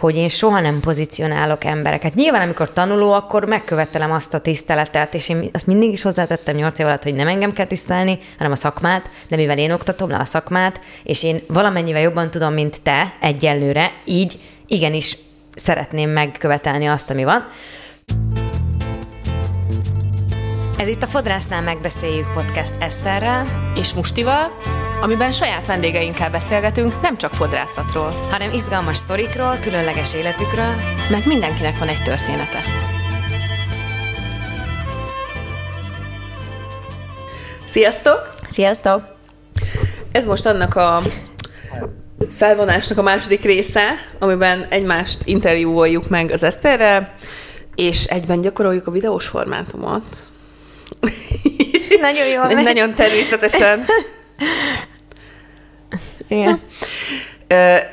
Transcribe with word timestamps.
hogy 0.00 0.16
én 0.16 0.28
soha 0.28 0.60
nem 0.60 0.80
pozícionálok 0.80 1.64
embereket. 1.64 2.14
Nyilván, 2.14 2.42
amikor 2.42 2.72
tanuló, 2.72 3.12
akkor 3.12 3.44
megkövetelem 3.44 4.12
azt 4.12 4.34
a 4.34 4.40
tiszteletet, 4.40 5.14
és 5.14 5.28
én 5.28 5.48
azt 5.52 5.66
mindig 5.66 5.92
is 5.92 6.02
hozzátettem 6.02 6.56
nyolc 6.56 6.78
év 6.78 6.86
alatt, 6.86 7.02
hogy 7.02 7.14
nem 7.14 7.28
engem 7.28 7.52
kell 7.52 7.66
tisztelni, 7.66 8.18
hanem 8.36 8.52
a 8.52 8.56
szakmát, 8.56 9.10
de 9.28 9.36
mivel 9.36 9.58
én 9.58 9.72
oktatom 9.72 10.10
le 10.10 10.16
a 10.16 10.24
szakmát, 10.24 10.80
és 11.02 11.22
én 11.22 11.40
valamennyivel 11.46 12.00
jobban 12.00 12.30
tudom, 12.30 12.52
mint 12.52 12.80
te 12.82 13.12
egyelőre, 13.20 13.92
így 14.04 14.40
igenis 14.66 15.16
szeretném 15.54 16.10
megkövetelni 16.10 16.86
azt, 16.86 17.10
ami 17.10 17.24
van. 17.24 17.48
Ez 20.80 20.88
itt 20.88 21.02
a 21.02 21.06
Fodrásznál 21.06 21.62
megbeszéljük 21.62 22.32
podcast 22.32 22.74
Eszterrel 22.78 23.72
és 23.76 23.94
Mustival, 23.94 24.58
amiben 25.02 25.32
saját 25.32 25.66
vendégeinkkel 25.66 26.30
beszélgetünk 26.30 27.00
nem 27.00 27.16
csak 27.16 27.32
fodrászatról, 27.32 28.10
hanem 28.30 28.52
izgalmas 28.52 28.96
sztorikról, 28.96 29.56
különleges 29.62 30.14
életükről, 30.14 30.74
meg 31.10 31.26
mindenkinek 31.26 31.78
van 31.78 31.88
egy 31.88 32.02
története. 32.02 32.58
Sziasztok! 37.66 38.34
Sziasztok! 38.48 39.02
Ez 40.12 40.26
most 40.26 40.46
annak 40.46 40.76
a 40.76 41.00
felvonásnak 42.30 42.98
a 42.98 43.02
második 43.02 43.42
része, 43.42 43.88
amiben 44.18 44.66
egymást 44.68 45.18
interjúoljuk 45.24 46.08
meg 46.08 46.30
az 46.30 46.42
Eszterrel, 46.42 47.14
és 47.74 48.04
egyben 48.04 48.40
gyakoroljuk 48.40 48.86
a 48.86 48.90
videós 48.90 49.26
formátumot. 49.26 50.28
Nagyon 52.00 52.26
jól 52.26 52.54
megy. 52.54 52.64
Nagyon 52.64 52.94
természetesen. 52.94 53.84
Igen. 56.28 56.60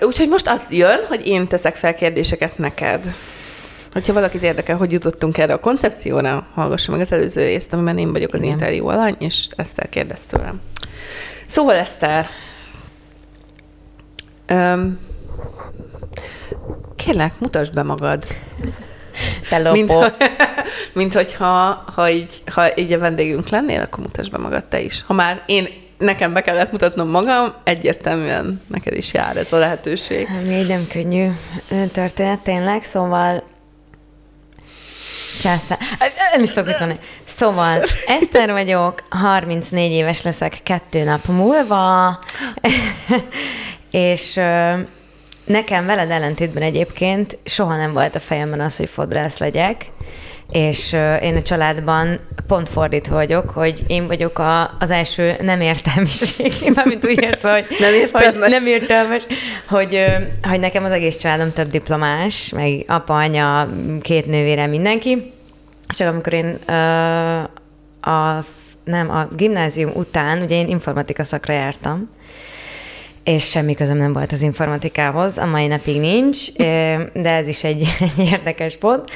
Úgyhogy 0.02 0.28
most 0.28 0.48
az 0.48 0.62
jön, 0.70 1.06
hogy 1.08 1.28
én 1.28 1.48
teszek 1.48 1.76
fel 1.76 1.96
kérdéseket 1.96 2.58
neked. 2.58 3.16
Hogyha 3.94 4.14
valakit 4.14 4.44
érdekel, 4.44 4.78
hogy 4.78 4.92
jutottunk 4.92 5.38
erre 5.38 5.54
a 5.54 5.60
koncepcióra, 5.60 6.48
hallgassa 6.54 6.92
meg 6.92 7.02
az 7.02 7.12
előző 7.12 7.44
részt, 7.44 7.74
amiben 7.74 7.98
én 7.98 8.12
vagyok 8.12 8.34
az 8.34 8.42
Igen. 8.42 8.54
interjú 8.54 8.88
alany, 8.88 9.16
és 9.20 9.48
Eszter 9.56 9.90
kérdez 9.90 10.22
tőlem. 10.30 10.62
Szóval 11.46 11.76
Eszter, 11.76 12.28
um, 14.52 15.00
kérlek, 16.96 17.40
mutasd 17.40 17.74
be 17.74 17.84
magad. 17.84 18.24
Te 19.50 19.58
lopó. 19.58 19.72
Mint, 19.72 20.16
mint 20.94 21.14
hogyha 21.14 21.84
ha 21.96 22.10
így, 22.10 22.44
ha 22.52 22.78
így 22.78 22.92
a 22.92 23.00
vendégünk 23.00 23.50
lennél, 23.50 23.82
akkor 23.82 24.00
mutasd 24.00 24.32
be 24.32 24.38
magad 24.38 24.66
te 24.66 24.82
is. 24.82 25.04
Ha 25.08 25.14
már 25.14 25.44
én 25.46 25.68
nekem 25.98 26.34
be 26.34 26.42
kellett 26.42 26.72
mutatnom 26.72 27.10
magam, 27.10 27.54
egyértelműen 27.64 28.62
neked 28.68 28.94
is 28.94 29.14
jár 29.14 29.38
ez 29.38 29.54
a 29.54 29.58
lehetőség. 29.58 30.28
Még 30.46 30.68
nem 30.68 30.88
könnyű 30.88 31.28
történet 31.92 32.40
tényleg, 32.40 32.84
szóval 32.84 33.44
Császár. 35.40 35.78
Nem 36.32 36.44
is 36.44 36.54
tudok 36.54 36.80
mondani. 36.80 37.00
Szóval, 37.26 37.84
Eszter 38.06 38.52
vagyok, 38.52 39.04
34 39.10 39.92
éves 39.92 40.24
leszek 40.24 40.60
kettő 40.64 41.04
nap 41.04 41.26
múlva, 41.26 42.20
és 43.92 44.40
nekem 45.48 45.86
veled 45.86 46.12
ellentétben 46.12 46.64
egyébként 46.64 47.38
soha 47.44 47.76
nem 47.76 47.94
volt 47.94 48.16
a 48.16 48.20
fejemben 48.20 48.60
az, 48.60 48.78
hogy 48.78 48.90
fodrász 48.90 49.38
legyek 49.38 49.86
és 50.52 50.94
én 51.22 51.36
a 51.36 51.42
családban 51.42 52.20
pont 52.48 52.70
fordítva 52.70 53.16
vagyok, 53.16 53.50
hogy 53.50 53.84
én 53.88 54.08
vagyok 54.08 54.40
a, 54.40 54.76
az 54.80 54.92
első 54.92 55.36
nem 55.42 55.62
értelmiség, 55.62 56.54
mint 56.86 57.06
úgy 57.06 57.22
értve, 57.22 57.52
hogy 57.52 57.66
nem 57.80 57.94
értelmes, 57.94 58.42
hogy, 58.42 58.50
nem 58.50 58.66
értelmes 58.66 59.24
hogy, 59.68 60.06
hogy 60.42 60.60
nekem 60.60 60.84
az 60.84 60.92
egész 60.92 61.16
családom 61.16 61.54
több 61.54 61.70
diplomás, 61.70 62.50
meg 62.50 62.84
apa, 62.88 63.16
anya, 63.16 63.70
két 64.02 64.26
nővére, 64.26 64.68
mindenki. 64.68 65.32
Csak 65.88 66.08
amikor 66.08 66.34
én 66.34 66.56
a, 68.02 68.44
nem, 68.84 69.10
a 69.10 69.28
gimnázium 69.36 69.92
után, 69.94 70.42
ugye 70.42 70.56
én 70.56 70.68
informatika 70.68 71.24
szakra 71.24 71.54
jártam, 71.54 72.10
és 73.28 73.50
semmi 73.50 73.76
közöm 73.76 73.98
nem 73.98 74.14
volt 74.14 74.32
az 74.32 74.42
informatikához, 74.42 75.38
a 75.38 75.46
mai 75.46 75.68
napig 75.68 76.00
nincs, 76.00 76.54
de 77.24 77.30
ez 77.30 77.48
is 77.48 77.64
egy, 77.64 77.88
egy 78.18 78.26
érdekes 78.32 78.78
pont. 78.78 79.10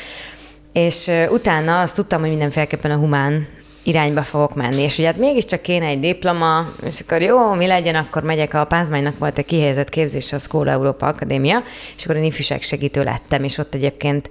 És 0.74 1.12
utána 1.30 1.82
azt 1.82 1.96
tudtam, 1.96 2.20
hogy 2.20 2.30
mindenféleképpen 2.30 2.92
a 2.92 2.96
humán 2.96 3.48
irányba 3.84 4.24
fogok 4.24 4.56
menni, 4.56 4.82
és 4.82 4.98
ugye 4.98 5.08
hát 5.08 5.18
mégiscsak 5.18 5.62
kéne 5.62 5.86
egy 5.86 6.00
diploma, 6.00 6.72
és 6.86 7.00
akkor 7.00 7.22
jó, 7.22 7.54
mi 7.54 7.68
legyen, 7.68 7.96
akkor 7.96 8.24
megyek, 8.24 8.54
a 8.54 8.64
Pázmánynak 8.64 9.18
volt 9.18 9.38
egy 9.38 9.46
kihelyezett 9.46 9.90
képzés 9.90 10.34
a 10.34 10.40
Szkóla 10.40 10.72
Európa 10.72 11.08
Akadémia, 11.08 11.64
és 11.98 12.04
akkor 12.04 12.16
én 12.16 12.24
ifjúság 12.24 12.62
segítő 12.62 13.04
lettem, 13.04 13.44
és 13.44 13.58
ott 13.58 13.74
egyébként 13.74 14.30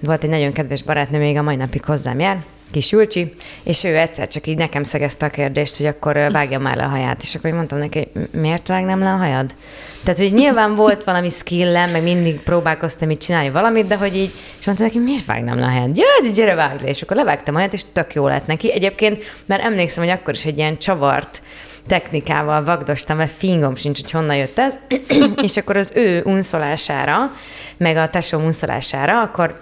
volt 0.00 0.24
egy 0.24 0.30
nagyon 0.30 0.52
kedves 0.52 0.82
barátnő, 0.82 1.18
még 1.18 1.36
a 1.36 1.42
mai 1.42 1.56
napig 1.56 1.84
hozzám 1.84 2.20
jár, 2.20 2.44
kis 2.72 2.92
Julcsi, 2.92 3.34
és 3.62 3.84
ő 3.84 3.96
egyszer 3.96 4.28
csak 4.28 4.46
így 4.46 4.58
nekem 4.58 4.84
szegezte 4.84 5.26
a 5.26 5.30
kérdést, 5.30 5.76
hogy 5.76 5.86
akkor 5.86 6.16
vágjam 6.32 6.62
már 6.62 6.76
le 6.76 6.84
a 6.84 6.88
haját, 6.88 7.22
és 7.22 7.34
akkor 7.34 7.50
mondtam 7.50 7.78
neki, 7.78 8.08
hogy 8.12 8.28
miért 8.30 8.66
vágnám 8.66 8.98
le 8.98 9.12
a 9.12 9.16
hajad? 9.16 9.54
Tehát, 10.02 10.18
hogy 10.18 10.32
nyilván 10.32 10.74
volt 10.74 11.04
valami 11.04 11.30
skillem, 11.30 11.90
meg 11.90 12.02
mindig 12.02 12.40
próbálkoztam 12.40 13.10
így 13.10 13.18
csinálni 13.18 13.50
valamit, 13.50 13.86
de 13.86 13.96
hogy 13.96 14.16
így, 14.16 14.30
és 14.60 14.66
mondta 14.66 14.84
neki, 14.84 14.98
miért 14.98 15.24
vágnám 15.24 15.58
le 15.58 15.66
a 15.66 15.70
haját? 15.70 15.92
Gyere, 15.92 16.34
gyere, 16.34 16.54
vágj 16.54 16.82
le, 16.82 16.88
és 16.88 17.02
akkor 17.02 17.16
levágtam 17.16 17.54
a 17.54 17.56
haját, 17.56 17.72
és 17.72 17.82
tök 17.92 18.14
jó 18.14 18.26
lett 18.26 18.46
neki. 18.46 18.72
Egyébként, 18.72 19.24
mert 19.46 19.62
emlékszem, 19.62 20.04
hogy 20.04 20.12
akkor 20.12 20.34
is 20.34 20.44
egy 20.44 20.58
ilyen 20.58 20.78
csavart 20.78 21.42
technikával 21.86 22.64
vagdostam, 22.64 23.16
mert 23.16 23.32
fingom 23.36 23.76
sincs, 23.76 24.00
hogy 24.00 24.10
honnan 24.10 24.36
jött 24.36 24.58
ez, 24.58 24.74
és 25.46 25.56
akkor 25.56 25.76
az 25.76 25.92
ő 25.94 26.22
unszolására, 26.24 27.36
meg 27.76 27.96
a 27.96 28.08
tesó 28.08 28.38
unszolására, 28.38 29.20
akkor 29.20 29.60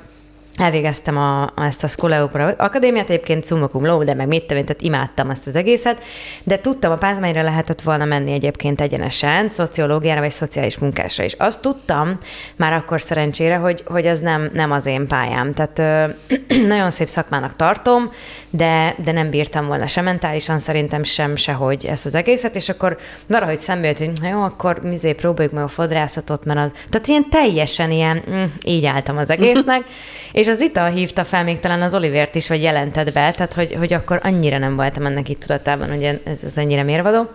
elvégeztem 0.60 1.16
a, 1.16 1.52
ezt 1.56 1.84
a 1.84 1.86
School 1.86 2.30
Akadémiát, 2.56 3.10
egyébként 3.10 3.46
summa 3.46 3.66
cum 3.66 3.86
laude, 3.86 4.14
meg 4.14 4.26
mit 4.26 4.44
tudom, 4.46 4.64
tehát 4.64 4.82
imádtam 4.82 5.30
ezt 5.30 5.46
az 5.46 5.56
egészet, 5.56 6.02
de 6.44 6.58
tudtam, 6.58 6.92
a 6.92 6.96
pázmányra 6.96 7.42
lehetett 7.42 7.80
volna 7.82 8.04
menni 8.04 8.32
egyébként 8.32 8.80
egyenesen, 8.80 9.48
szociológiára 9.48 10.20
vagy 10.20 10.30
szociális 10.30 10.78
munkásra 10.78 11.24
is. 11.24 11.32
Azt 11.32 11.60
tudtam 11.60 12.18
már 12.56 12.72
akkor 12.72 13.00
szerencsére, 13.00 13.56
hogy, 13.56 13.82
hogy 13.86 14.06
az 14.06 14.20
nem, 14.20 14.50
nem 14.52 14.72
az 14.72 14.86
én 14.86 15.06
pályám. 15.06 15.52
Tehát 15.52 15.78
ö, 15.78 16.12
nagyon 16.74 16.90
szép 16.90 17.08
szakmának 17.08 17.56
tartom, 17.56 18.10
de, 18.50 18.94
de 19.04 19.12
nem 19.12 19.30
bírtam 19.30 19.66
volna 19.66 19.86
sem 19.86 20.04
mentálisan, 20.04 20.58
szerintem 20.58 21.02
sem 21.02 21.36
sehogy 21.36 21.86
ezt 21.86 22.06
az 22.06 22.14
egészet, 22.14 22.54
és 22.54 22.68
akkor 22.68 22.98
valahogy 23.26 23.58
szembe 23.58 23.86
jött, 23.86 23.98
hogy 23.98 24.12
jó, 24.30 24.42
akkor 24.42 24.80
mizé 24.82 25.12
próbáljuk 25.12 25.54
meg 25.54 25.64
a 25.64 25.68
fodrászatot, 25.68 26.44
mert 26.44 26.58
az, 26.58 26.72
tehát 26.90 27.06
ilyen 27.06 27.28
teljesen 27.30 27.90
ilyen, 27.90 28.24
mm, 28.30 28.44
így 28.64 28.86
álltam 28.86 29.16
az 29.16 29.30
egésznek, 29.30 29.84
és 30.32 30.46
az 30.50 30.58
Zita 30.58 30.86
hívta 30.86 31.24
fel 31.24 31.44
még 31.44 31.60
talán 31.60 31.82
az 31.82 31.94
Olivért 31.94 32.34
is, 32.34 32.48
vagy 32.48 32.62
jelentett 32.62 33.12
be, 33.12 33.30
tehát 33.30 33.54
hogy, 33.54 33.74
hogy 33.74 33.92
akkor 33.92 34.20
annyira 34.22 34.58
nem 34.58 34.76
voltam 34.76 35.06
ennek 35.06 35.28
itt 35.28 35.40
tudatában, 35.40 35.88
hogy 35.88 36.04
ez, 36.04 36.38
ez 36.44 36.56
ennyire 36.58 36.82
mérvadó. 36.82 37.28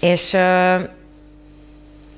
És, 0.00 0.36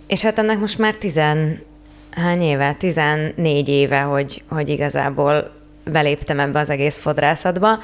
és 0.06 0.22
hát 0.22 0.38
ennek 0.38 0.58
most 0.58 0.78
már 0.78 0.94
tizen, 0.94 1.62
hány 2.10 2.42
éve? 2.42 2.72
14 2.78 3.68
éve, 3.68 4.00
hogy, 4.00 4.42
hogy 4.48 4.68
igazából 4.68 5.50
beléptem 5.84 6.40
ebbe 6.40 6.58
az 6.58 6.70
egész 6.70 6.98
fodrászatba, 6.98 7.78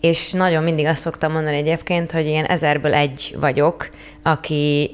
és 0.00 0.32
nagyon 0.32 0.62
mindig 0.62 0.86
azt 0.86 1.02
szoktam 1.02 1.32
mondani 1.32 1.56
egyébként, 1.56 2.12
hogy 2.12 2.26
én 2.26 2.44
ezerből 2.44 2.94
egy 2.94 3.36
vagyok, 3.40 3.90
aki 4.22 4.90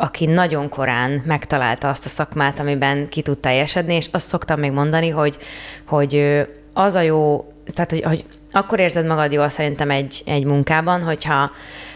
aki 0.00 0.26
nagyon 0.26 0.68
korán 0.68 1.22
megtalálta 1.24 1.88
azt 1.88 2.04
a 2.04 2.08
szakmát, 2.08 2.58
amiben 2.58 3.08
ki 3.08 3.22
tud 3.22 3.38
teljesedni, 3.38 3.94
és 3.94 4.08
azt 4.10 4.26
szoktam 4.26 4.60
még 4.60 4.72
mondani, 4.72 5.08
hogy, 5.08 5.38
hogy 5.86 6.44
az 6.72 6.94
a 6.94 7.00
jó, 7.00 7.52
tehát 7.74 7.90
hogy, 7.90 8.02
hogy 8.02 8.24
akkor 8.52 8.80
érzed 8.80 9.06
magad 9.06 9.32
jól 9.32 9.48
szerintem 9.48 9.90
egy, 9.90 10.22
egy 10.26 10.44
munkában, 10.44 11.02
hogyha, 11.02 11.50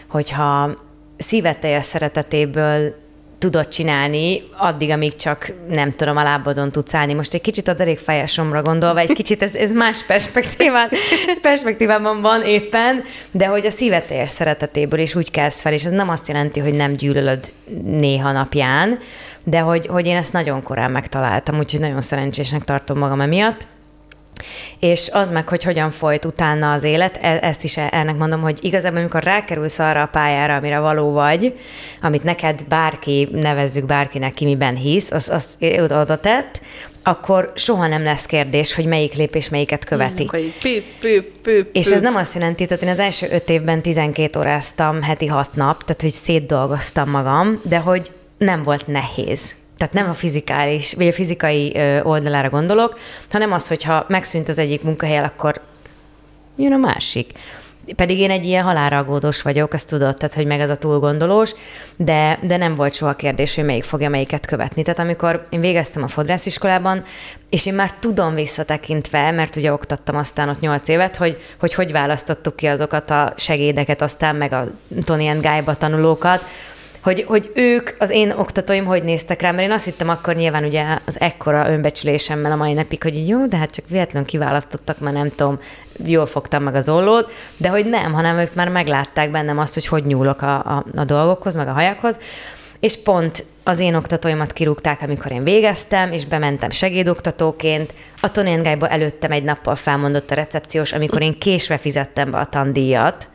hogyha 0.09 0.71
szívet 1.17 1.81
szeretetéből 1.81 2.95
tudod 3.39 3.67
csinálni, 3.67 4.43
addig, 4.57 4.89
amíg 4.89 5.15
csak 5.15 5.51
nem 5.69 5.91
tudom, 5.91 6.17
a 6.17 6.23
lábadon 6.23 6.71
tudsz 6.71 6.93
állni. 6.93 7.13
Most 7.13 7.33
egy 7.33 7.41
kicsit 7.41 7.67
a 7.67 7.73
derékfájásomra 7.73 8.61
gondolva, 8.61 8.99
egy 8.99 9.13
kicsit 9.13 9.41
ez, 9.41 9.55
ez 9.55 9.71
más 9.71 10.03
perspektíván, 10.03 10.89
perspektívában 11.41 12.21
van 12.21 12.41
éppen, 12.41 13.03
de 13.31 13.45
hogy 13.45 13.65
a 13.65 13.69
szívet 13.69 14.13
szeretetéből 14.27 14.99
is 14.99 15.15
úgy 15.15 15.31
kezd 15.31 15.59
fel, 15.59 15.73
és 15.73 15.83
ez 15.83 15.91
nem 15.91 16.09
azt 16.09 16.27
jelenti, 16.27 16.59
hogy 16.59 16.73
nem 16.73 16.93
gyűlölöd 16.93 17.51
néha 17.83 18.31
napján, 18.31 18.99
de 19.43 19.59
hogy, 19.59 19.85
hogy 19.85 20.05
én 20.05 20.15
ezt 20.15 20.33
nagyon 20.33 20.63
korán 20.63 20.91
megtaláltam, 20.91 21.57
úgyhogy 21.57 21.79
nagyon 21.79 22.01
szerencsésnek 22.01 22.63
tartom 22.63 22.97
magam 22.97 23.21
emiatt. 23.21 23.67
És 24.79 25.09
az 25.11 25.29
meg, 25.29 25.49
hogy 25.49 25.63
hogyan 25.63 25.91
folyt 25.91 26.25
utána 26.25 26.71
az 26.71 26.83
élet, 26.83 27.19
e- 27.21 27.39
ezt 27.41 27.63
is 27.63 27.77
e- 27.77 27.89
ennek 27.91 28.17
mondom, 28.17 28.41
hogy 28.41 28.59
igazából, 28.61 28.99
amikor 28.99 29.23
rákerülsz 29.23 29.79
arra 29.79 30.01
a 30.01 30.05
pályára, 30.05 30.55
amire 30.55 30.79
való 30.79 31.11
vagy, 31.11 31.53
amit 32.01 32.23
neked 32.23 32.63
bárki, 32.69 33.27
nevezzük 33.31 33.85
bárkinek, 33.85 34.33
ki 34.33 34.45
miben 34.45 34.75
hisz, 34.75 35.11
az, 35.11 35.29
az 35.29 35.57
oda 35.79 36.17
tett, 36.17 36.61
akkor 37.03 37.51
soha 37.55 37.87
nem 37.87 38.03
lesz 38.03 38.25
kérdés, 38.25 38.73
hogy 38.73 38.85
melyik 38.85 39.13
lépés 39.13 39.49
melyiket 39.49 39.85
követi. 39.85 40.25
Pü, 40.59 40.81
pü, 40.99 41.21
pü, 41.41 41.69
És 41.73 41.91
ez 41.91 42.01
nem 42.01 42.15
azt 42.15 42.33
jelenti, 42.33 42.65
tehát 42.65 42.83
én 42.83 42.89
az 42.89 42.99
első 42.99 43.27
öt 43.31 43.49
évben 43.49 43.81
12 43.81 44.39
óráztam 44.39 45.01
heti 45.01 45.25
hat 45.25 45.55
nap, 45.55 45.83
tehát 45.83 46.01
hogy 46.01 46.11
szétdolgoztam 46.11 47.09
magam, 47.09 47.61
de 47.63 47.77
hogy 47.77 48.11
nem 48.37 48.63
volt 48.63 48.87
nehéz 48.87 49.55
Tehát 49.77 49.93
nem 49.93 50.09
a 50.09 50.13
fizikális, 50.13 50.93
vagy 50.93 51.07
a 51.07 51.13
fizikai 51.13 51.77
oldalára 52.03 52.49
gondolok, 52.49 52.99
hanem 53.31 53.51
az, 53.51 53.67
hogyha 53.67 54.05
megszűnt 54.07 54.49
az 54.49 54.59
egyik 54.59 54.83
munkahely, 54.83 55.17
akkor 55.17 55.61
jön 56.57 56.73
a 56.73 56.77
másik. 56.77 57.31
Pedig 57.95 58.19
én 58.19 58.31
egy 58.31 58.45
ilyen 58.45 58.63
halálragódós 58.63 59.41
vagyok, 59.41 59.73
azt 59.73 59.89
tudod, 59.89 60.17
tehát 60.17 60.33
hogy 60.33 60.45
meg 60.45 60.59
ez 60.59 60.69
a 60.69 60.75
túlgondolós, 60.75 61.51
de, 61.95 62.39
de 62.41 62.57
nem 62.57 62.75
volt 62.75 62.93
soha 62.93 63.13
kérdés, 63.13 63.55
hogy 63.55 63.63
melyik 63.63 63.83
fogja 63.83 64.09
melyiket 64.09 64.45
követni. 64.45 64.81
Tehát 64.83 64.99
amikor 64.99 65.47
én 65.49 65.59
végeztem 65.59 66.03
a 66.03 66.07
fodrásziskolában, 66.07 67.03
és 67.49 67.65
én 67.65 67.73
már 67.73 67.93
tudom 67.99 68.35
visszatekintve, 68.35 69.31
mert 69.31 69.55
ugye 69.55 69.73
oktattam 69.73 70.15
aztán 70.15 70.49
ott 70.49 70.59
nyolc 70.59 70.87
évet, 70.87 71.15
hogy, 71.15 71.41
hogy 71.59 71.73
hogy 71.73 71.91
választottuk 71.91 72.55
ki 72.55 72.65
azokat 72.65 73.09
a 73.09 73.33
segédeket, 73.37 74.01
aztán 74.01 74.35
meg 74.35 74.53
a 74.53 74.63
Tony 75.05 75.29
and 75.29 75.41
Guy-ba 75.41 75.75
tanulókat, 75.75 76.43
hogy, 77.05 77.23
hogy 77.27 77.51
ők, 77.55 77.89
az 77.99 78.09
én 78.09 78.31
oktatóim 78.31 78.85
hogy 78.85 79.03
néztek 79.03 79.41
rá, 79.41 79.51
mert 79.51 79.63
én 79.63 79.71
azt 79.71 79.85
hittem 79.85 80.09
akkor 80.09 80.35
nyilván 80.35 80.63
ugye 80.63 80.85
az 81.05 81.19
ekkora 81.19 81.69
önbecsülésemmel 81.69 82.51
a 82.51 82.55
mai 82.55 82.73
napig, 82.73 83.03
hogy 83.03 83.27
jó, 83.27 83.45
de 83.45 83.57
hát 83.57 83.69
csak 83.69 83.85
véletlenül 83.87 84.27
kiválasztottak, 84.27 84.99
mert 84.99 85.15
nem 85.15 85.29
tudom, 85.29 85.59
jól 86.05 86.25
fogtam 86.25 86.63
meg 86.63 86.75
az 86.75 86.89
ollót, 86.89 87.31
de 87.57 87.69
hogy 87.69 87.85
nem, 87.85 88.13
hanem 88.13 88.37
ők 88.37 88.55
már 88.55 88.69
meglátták 88.69 89.31
bennem 89.31 89.59
azt, 89.59 89.73
hogy 89.73 89.87
hogy 89.87 90.05
nyúlok 90.05 90.41
a, 90.41 90.55
a, 90.55 90.85
a 90.95 91.03
dolgokhoz, 91.03 91.55
meg 91.55 91.67
a 91.67 91.71
hajakhoz, 91.71 92.17
és 92.79 93.01
pont 93.03 93.45
az 93.63 93.79
én 93.79 93.95
oktatóimat 93.95 94.53
kirúgták, 94.53 95.01
amikor 95.01 95.31
én 95.31 95.43
végeztem, 95.43 96.11
és 96.11 96.25
bementem 96.25 96.69
segédoktatóként. 96.69 97.93
A 98.21 98.31
Tony 98.31 98.79
előttem 98.81 99.31
egy 99.31 99.43
nappal 99.43 99.75
felmondott 99.75 100.31
a 100.31 100.35
recepciós, 100.35 100.93
amikor 100.93 101.21
én 101.21 101.39
késve 101.39 101.77
fizettem 101.77 102.31
be 102.31 102.37
a 102.37 102.45
tandíjat, 102.45 103.27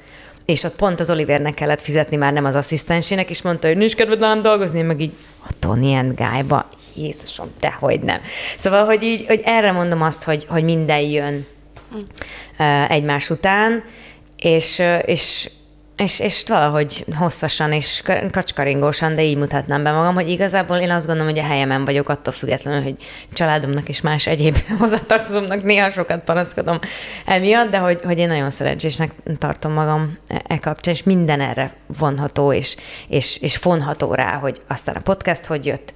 és 0.45 0.63
ott 0.63 0.77
pont 0.77 1.01
az 1.01 1.11
Olivernek 1.11 1.55
kellett 1.55 1.81
fizetni, 1.81 2.17
már 2.17 2.33
nem 2.33 2.45
az 2.45 2.55
asszisztensének, 2.55 3.31
és 3.31 3.43
mondta, 3.43 3.67
hogy 3.67 3.77
nincs 3.77 3.95
kedved 3.95 4.19
nálam 4.19 4.43
dolgozni, 4.43 4.79
én 4.79 4.85
meg 4.85 5.01
így 5.01 5.13
a 5.49 5.53
Tony 5.59 5.95
and 5.95 6.15
Guy-ba, 6.17 6.69
Jézusom, 6.95 7.51
hogy 7.79 8.01
nem. 8.01 8.21
Szóval, 8.59 8.85
hogy 8.85 9.03
így, 9.03 9.27
hogy 9.27 9.41
erre 9.45 9.73
mondom 9.73 10.03
azt, 10.03 10.23
hogy, 10.23 10.47
hogy 10.49 10.65
minden 10.65 11.01
jön 11.01 11.47
uh, 12.59 12.91
egymás 12.91 13.31
után, 13.31 13.85
és, 14.37 14.83
és 15.05 15.51
és, 16.01 16.21
és 16.21 16.45
valahogy 16.47 17.05
hosszasan 17.19 17.73
és 17.73 18.03
kacskaringósan, 18.31 19.15
de 19.15 19.23
így 19.23 19.37
mutatnám 19.37 19.83
be 19.83 19.93
magam, 19.93 20.15
hogy 20.15 20.29
igazából 20.29 20.77
én 20.77 20.91
azt 20.91 21.07
gondolom, 21.07 21.31
hogy 21.33 21.41
a 21.41 21.47
helyemen 21.47 21.85
vagyok 21.85 22.09
attól 22.09 22.33
függetlenül, 22.33 22.83
hogy 22.83 22.97
családomnak 23.33 23.89
és 23.89 24.01
más 24.01 24.27
egyéb 24.27 24.57
hozzátartozomnak 24.79 25.63
néha 25.63 25.91
sokat 25.91 26.25
panaszkodom 26.25 26.79
emiatt, 27.27 27.71
de 27.71 27.79
hogy, 27.79 28.01
hogy 28.05 28.19
én 28.19 28.29
nagyon 28.29 28.51
szerencsésnek 28.51 29.11
tartom 29.39 29.73
magam 29.73 30.19
e, 30.29 30.43
e 30.47 30.59
kapcsán, 30.59 30.95
és 30.95 31.03
minden 31.03 31.41
erre 31.41 31.73
vonható 31.99 32.53
és, 32.53 32.77
és, 33.09 33.39
és 33.41 33.57
fonható 33.57 34.15
rá, 34.15 34.37
hogy 34.37 34.61
aztán 34.69 34.95
a 34.95 35.01
podcast 35.01 35.45
hogy 35.45 35.67
jött, 35.67 35.95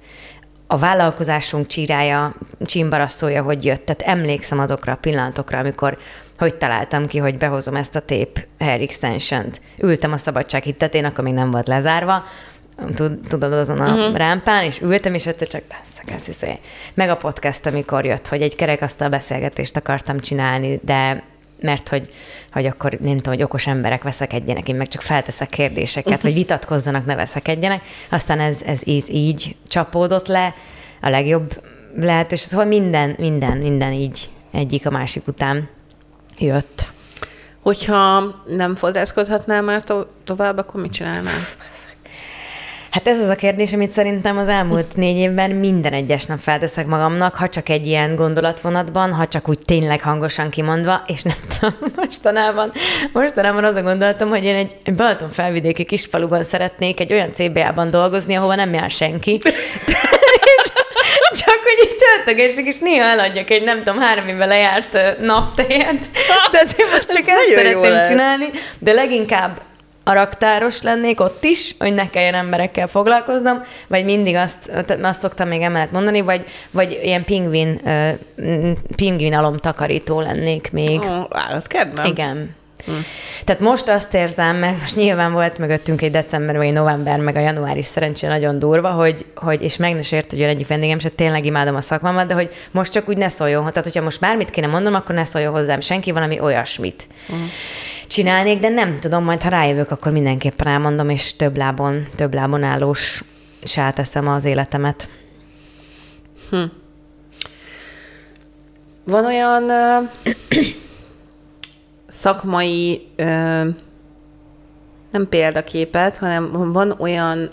a 0.67 0.77
vállalkozásunk 0.77 1.67
csírája, 1.67 2.35
csimbarasszója, 2.59 3.43
hogy 3.43 3.65
jött. 3.65 3.85
Tehát 3.85 4.17
emlékszem 4.17 4.59
azokra 4.59 4.91
a 4.91 4.95
pillanatokra, 4.95 5.57
amikor 5.57 5.97
hogy 6.37 6.55
találtam 6.55 7.05
ki, 7.05 7.17
hogy 7.17 7.37
behozom 7.37 7.75
ezt 7.75 7.95
a 7.95 7.99
tape 7.99 8.47
hair 8.59 8.81
extension-t. 8.81 9.61
Ültem 9.77 10.11
a 10.11 10.17
szabadság 10.17 10.63
hittetén, 10.63 11.05
akkor 11.05 11.23
még 11.23 11.33
nem 11.33 11.51
volt 11.51 11.67
lezárva, 11.67 12.23
tudod, 13.27 13.53
azon 13.53 13.79
a 13.79 13.93
uh-huh. 13.93 14.17
rámpán, 14.17 14.63
és 14.63 14.81
ültem, 14.81 15.13
és 15.13 15.25
ott 15.25 15.43
csak 15.47 15.63
ez 16.05 16.27
izé. 16.27 16.59
Meg 16.93 17.09
a 17.09 17.15
podcast, 17.15 17.65
amikor 17.65 18.05
jött, 18.05 18.27
hogy 18.27 18.41
egy 18.41 18.55
kerekasztal 18.55 19.09
beszélgetést 19.09 19.75
akartam 19.75 20.19
csinálni, 20.19 20.79
de 20.83 21.23
mert 21.61 21.89
hogy, 21.89 22.09
hogy 22.51 22.65
akkor 22.65 22.91
nem 22.91 23.15
tudom, 23.15 23.33
hogy 23.33 23.43
okos 23.43 23.67
emberek 23.67 24.03
veszekedjenek, 24.03 24.67
én 24.67 24.75
meg 24.75 24.87
csak 24.87 25.01
felteszek 25.01 25.49
kérdéseket, 25.49 26.21
vagy 26.21 26.33
vitatkozzanak, 26.33 27.05
ne 27.05 27.15
veszekedjenek. 27.15 27.83
Aztán 28.09 28.39
ez, 28.39 28.61
ez 28.65 28.81
így, 28.83 29.03
így 29.09 29.55
csapódott 29.67 30.27
le, 30.27 30.55
a 31.01 31.09
legjobb 31.09 31.61
lehetőség, 31.95 32.47
szóval 32.47 32.65
minden, 32.65 33.15
minden, 33.17 33.57
minden 33.57 33.91
így 33.91 34.29
egyik 34.51 34.85
a 34.85 34.89
másik 34.89 35.27
után 35.27 35.69
jött. 36.39 36.85
Hogyha 37.61 38.35
nem 38.45 38.75
fodrászkodhatnál 38.75 39.61
már 39.61 39.83
to- 39.83 40.07
tovább, 40.23 40.57
akkor 40.57 40.81
mit 40.81 40.91
csinálnál? 40.91 41.33
Hát 42.95 43.07
ez 43.07 43.19
az 43.19 43.29
a 43.29 43.35
kérdés, 43.35 43.73
amit 43.73 43.89
szerintem 43.89 44.37
az 44.37 44.47
elmúlt 44.47 44.95
négy 44.95 45.17
évben 45.17 45.51
minden 45.51 45.93
egyes 45.93 46.25
nap 46.25 46.39
felteszek 46.39 46.87
magamnak, 46.87 47.35
ha 47.35 47.49
csak 47.49 47.69
egy 47.69 47.87
ilyen 47.87 48.15
gondolatvonatban, 48.15 49.13
ha 49.13 49.27
csak 49.27 49.49
úgy 49.49 49.59
tényleg 49.59 50.01
hangosan 50.01 50.49
kimondva, 50.49 51.03
és 51.07 51.21
nem 51.21 51.35
tudom, 51.47 51.75
mostanában, 52.05 52.71
mostanában 53.13 53.63
az 53.63 53.75
a 53.75 53.81
gondolatom, 53.81 54.29
hogy 54.29 54.43
én 54.43 54.55
egy, 54.55 54.75
egy 54.83 54.95
Balaton 54.95 55.29
felvidéki 55.29 55.83
kisfaluban 55.83 56.43
szeretnék 56.43 56.99
egy 56.99 57.13
olyan 57.13 57.31
CBA-ban 57.31 57.89
dolgozni, 57.89 58.35
ahova 58.35 58.55
nem 58.55 58.73
jár 58.73 58.91
senki. 58.91 59.39
Töltögessek, 62.25 62.65
és 62.65 62.79
néha 62.79 63.03
eladjak 63.03 63.49
egy 63.49 63.63
nem 63.63 63.77
tudom, 63.77 63.99
három 63.99 64.27
éve 64.27 64.45
lejárt 64.45 64.97
naptejet. 65.21 66.09
De 66.51 66.61
azért 66.63 66.91
most 66.91 67.13
csak 67.13 67.27
ezt 67.27 67.51
szeretném 67.53 68.03
csinálni. 68.05 68.45
De 68.79 68.93
leginkább 68.93 69.61
a 70.03 70.13
raktáros 70.13 70.81
lennék 70.81 71.19
ott 71.19 71.43
is, 71.43 71.75
hogy 71.79 71.93
ne 71.93 72.09
kelljen 72.09 72.33
emberekkel 72.33 72.87
foglalkoznom, 72.87 73.61
vagy 73.87 74.05
mindig 74.05 74.35
azt, 74.35 74.71
azt 75.01 75.19
szoktam 75.19 75.47
még 75.47 75.61
emellett 75.61 75.91
mondani, 75.91 76.21
vagy, 76.21 76.45
vagy 76.71 76.99
ilyen 77.03 77.23
pingvin, 77.23 77.79
uh, 77.83 78.71
pingvin 78.95 79.33
alomtakarító 79.33 80.21
lennék 80.21 80.71
még. 80.71 80.99
Ó, 80.99 81.27
állatkertben? 81.29 82.05
Igen. 82.05 82.55
Hm. 82.85 82.91
Tehát 83.43 83.61
most 83.61 83.87
azt 83.87 84.13
érzem, 84.13 84.55
mert 84.55 84.79
most 84.79 84.95
nyilván 84.95 85.31
volt 85.31 85.57
mögöttünk 85.57 86.01
egy 86.01 86.11
december, 86.11 86.57
vagy 86.57 86.73
november, 86.73 87.19
meg 87.19 87.35
a 87.35 87.39
január 87.39 87.77
is 87.77 87.85
szerencsére 87.85 88.33
nagyon 88.33 88.59
durva, 88.59 88.89
hogy, 88.89 89.25
hogy 89.35 89.61
és 89.61 89.77
meg 89.77 89.95
ne 89.95 90.01
sért, 90.01 90.31
hogy 90.31 90.41
egyik 90.41 90.67
vendégem 90.67 90.99
se 90.99 91.09
tényleg 91.09 91.45
imádom 91.45 91.75
a 91.75 91.81
szakmámat, 91.81 92.27
de 92.27 92.33
hogy 92.33 92.49
most 92.71 92.91
csak 92.91 93.09
úgy 93.09 93.17
ne 93.17 93.27
szóljon. 93.27 93.65
Tehát, 93.65 93.83
hogyha 93.83 94.01
most 94.01 94.19
bármit 94.19 94.49
kéne 94.49 94.67
mondanom, 94.67 94.99
akkor 94.99 95.15
ne 95.15 95.23
szóljon 95.23 95.53
hozzám 95.53 95.79
senki 95.79 96.11
valami 96.11 96.39
olyasmit. 96.39 97.07
Uh-huh 97.29 97.49
csinálnék, 98.07 98.59
de 98.59 98.69
nem 98.69 98.99
tudom, 98.99 99.23
majd 99.23 99.41
ha 99.41 99.49
rájövök, 99.49 99.91
akkor 99.91 100.11
mindenképpen 100.11 100.67
elmondom, 100.67 101.09
és 101.09 101.35
több 101.35 101.57
lábon, 101.57 102.07
több 102.15 102.33
lábon 102.33 102.63
állós 102.63 103.23
teszem 103.95 104.27
az 104.27 104.45
életemet. 104.45 105.09
Hm. 106.49 106.63
Van 109.03 109.25
olyan 109.25 109.69
ö, 109.69 109.97
szakmai, 112.25 113.07
ö, 113.15 113.23
nem 115.11 115.29
példaképet, 115.29 116.17
hanem 116.17 116.71
van 116.71 116.95
olyan 116.97 117.49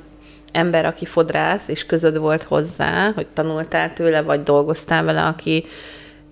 ember, 0.53 0.85
aki 0.85 1.05
fodrász, 1.05 1.69
és 1.69 1.87
közöd 1.87 2.19
volt 2.19 2.43
hozzá, 2.43 3.13
hogy 3.15 3.27
tanultál 3.27 3.93
tőle, 3.93 4.23
vagy 4.23 4.43
dolgoztál 4.43 5.05
vele, 5.05 5.23
aki 5.23 5.65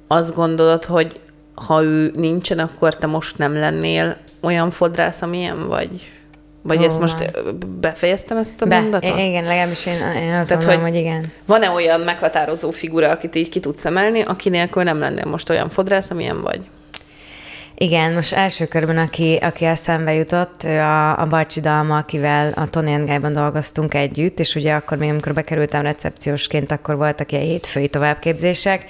azt 0.07 0.35
gondolod, 0.35 0.85
hogy 0.85 1.21
ha 1.55 1.83
ő 1.83 2.13
nincsen, 2.15 2.59
akkor 2.59 2.97
te 2.97 3.07
most 3.07 3.39
nem 3.39 3.55
lennél 3.55 4.17
olyan 4.41 4.71
fodrász, 4.71 5.23
amilyen 5.23 5.69
vagy? 5.69 5.91
Vagy 6.63 6.79
oh, 6.79 6.85
ezt 6.85 7.01
most 7.01 7.33
befejeztem 7.81 8.37
ezt 8.37 8.63
a 8.63 8.67
Be, 8.67 8.81
mondatot? 8.81 9.19
Igen, 9.19 9.45
legalábbis 9.45 9.87
én, 9.87 9.95
én 10.23 10.35
azt 10.35 10.49
Tehát, 10.49 10.65
gondolom, 10.65 10.81
hogy, 10.81 10.91
hogy 10.91 11.01
igen. 11.01 11.33
Van-e 11.47 11.71
olyan 11.71 12.01
meghatározó 12.01 12.71
figura, 12.71 13.11
akit 13.11 13.35
így 13.35 13.49
ki 13.49 13.61
tudsz 13.61 13.85
emelni, 13.85 14.21
aki 14.21 14.49
nélkül 14.49 14.83
nem 14.83 14.99
lennél 14.99 15.25
most 15.27 15.51
olyan 15.51 15.69
fodrász, 15.69 16.11
amilyen 16.11 16.43
vagy? 16.43 16.61
Igen, 17.83 18.13
most 18.13 18.33
első 18.33 18.67
körben, 18.67 18.99
aki, 18.99 19.39
aki 19.43 19.65
eszembe 19.65 20.15
jutott, 20.15 20.63
a, 20.63 21.19
a 21.19 21.27
Barcsi 21.27 21.61
Dalma, 21.61 21.97
akivel 21.97 22.53
a 22.53 22.71
Tony 22.71 22.93
and 22.93 23.27
dolgoztunk 23.27 23.95
együtt, 23.95 24.39
és 24.39 24.55
ugye 24.55 24.75
akkor 24.75 24.99
még, 24.99 25.11
amikor 25.11 25.33
bekerültem 25.33 25.83
recepciósként, 25.83 26.71
akkor 26.71 26.97
voltak 26.97 27.33
ilyen 27.33 27.45
hétfői 27.45 27.89
továbbképzések, 27.89 28.85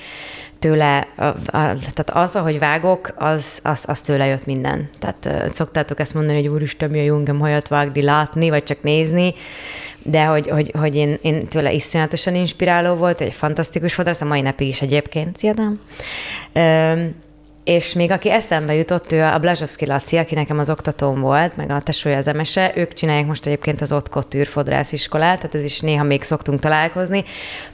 tőle, 0.59 1.09
a, 1.17 1.25
a, 1.25 1.37
tehát 1.51 2.11
az, 2.13 2.37
ahogy 2.37 2.59
vágok, 2.59 3.15
az, 3.17 3.61
az, 3.63 3.85
az 3.87 4.01
tőle 4.01 4.27
jött 4.27 4.47
minden. 4.47 4.89
Tehát 4.99 5.53
szoktátok 5.53 6.01
ezt 6.01 6.15
mondani, 6.15 6.37
hogy 6.37 6.49
úristen, 6.49 6.91
mi 6.91 6.99
a 6.99 7.03
jó 7.03 7.17
engem 7.17 7.39
hajat 7.39 7.69
vágni, 7.69 8.03
látni, 8.03 8.49
vagy 8.49 8.63
csak 8.63 8.83
nézni, 8.83 9.35
de 10.03 10.25
hogy, 10.25 10.49
hogy, 10.49 10.73
hogy 10.79 10.95
én, 10.97 11.19
én 11.23 11.47
tőle 11.47 11.73
iszonyatosan 11.73 12.35
inspiráló 12.35 12.95
volt, 12.95 13.21
egy 13.21 13.35
fantasztikus 13.35 13.95
fodrász, 13.95 14.21
a 14.21 14.25
mai 14.25 14.41
napig 14.41 14.69
is 14.69 14.83
egyébként, 14.83 15.37
szia 15.37 15.55
és 17.65 17.93
még 17.93 18.11
aki 18.11 18.31
eszembe 18.31 18.75
jutott, 18.75 19.13
ő 19.13 19.23
a 19.23 19.39
Blazsovszki 19.39 19.87
Laci, 19.87 20.17
aki 20.17 20.35
nekem 20.35 20.59
az 20.59 20.71
oktatóm 20.71 21.21
volt, 21.21 21.57
meg 21.57 21.71
a 21.71 21.81
tesója 21.81 22.17
az 22.17 22.27
emese, 22.27 22.73
ők 22.75 22.93
csinálják 22.93 23.27
most 23.27 23.47
egyébként 23.47 23.81
az 23.81 23.93
Ott 23.93 24.09
Couture 24.09 24.45
fodrásziskolát, 24.45 25.37
tehát 25.37 25.55
ez 25.55 25.63
is 25.63 25.81
néha 25.81 26.05
még 26.05 26.23
szoktunk 26.23 26.61
találkozni. 26.61 27.25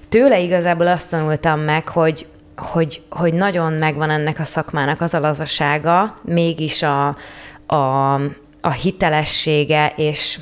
Tőle 0.09 0.39
igazából 0.39 0.87
azt 0.87 1.11
tanultam 1.11 1.61
meg, 1.61 1.89
hogy, 1.89 2.27
hogy, 2.57 3.03
hogy 3.11 3.35
nagyon 3.35 3.73
megvan 3.73 4.11
ennek 4.11 4.39
a 4.39 4.45
szakmának 4.45 5.01
az 5.01 5.15
a 5.15 5.21
lazasága, 5.21 6.15
mégis 6.25 6.83
a, 6.83 7.17
a, 7.67 8.15
a 8.61 8.71
hitelessége, 8.71 9.93
és 9.97 10.39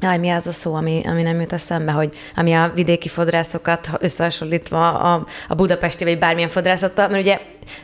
Jaj, 0.00 0.18
mi 0.18 0.30
az 0.30 0.46
a 0.46 0.52
szó, 0.52 0.74
ami, 0.74 1.02
ami 1.06 1.22
nem 1.22 1.40
jut 1.40 1.52
eszembe, 1.52 1.92
hogy 1.92 2.16
ami 2.36 2.52
a 2.52 2.72
vidéki 2.74 3.08
fodrászokat 3.08 3.88
összehasonlítva 3.98 4.98
a, 4.98 5.26
a 5.48 5.54
budapesti 5.54 6.04
vagy 6.04 6.18
bármilyen 6.18 6.48
fodrászattal, 6.48 7.08
mert 7.08 7.22
ugye 7.22 7.40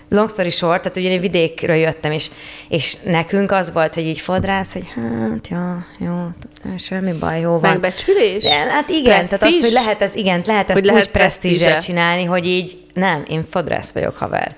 long 0.09 0.29
story 0.29 0.51
short, 0.51 0.83
tehát 0.83 0.97
ugye 0.97 1.11
én 1.11 1.21
vidékről 1.21 1.77
jöttem, 1.77 2.13
és, 2.13 2.31
és 2.69 2.97
nekünk 3.05 3.53
az 3.53 3.73
volt, 3.73 3.95
hogy 3.95 4.07
így 4.07 4.19
fodrász, 4.19 4.73
hogy 4.73 4.87
hát, 4.95 5.49
ja, 5.49 5.87
jó, 5.99 6.29
semmi 6.79 7.13
baj, 7.13 7.41
jó 7.41 7.51
van. 7.51 7.71
Megbecsülés? 7.71 8.43
De, 8.43 8.55
hát 8.55 8.89
igen, 8.89 9.05
Prestige? 9.05 9.39
tehát 9.39 9.55
az, 9.55 9.61
hogy 9.61 9.73
lehet 9.73 10.03
ez, 10.03 10.15
igen, 10.15 10.43
lehet 10.47 10.71
ezt 10.71 10.79
hogy 10.79 10.89
lehet 10.89 11.05
úgy 11.05 11.11
presztízsel 11.11 11.81
csinálni, 11.81 12.25
hogy 12.25 12.47
így 12.47 12.79
nem, 12.93 13.25
én 13.29 13.45
fodrász 13.51 13.93
vagyok, 13.93 14.17
haver 14.17 14.55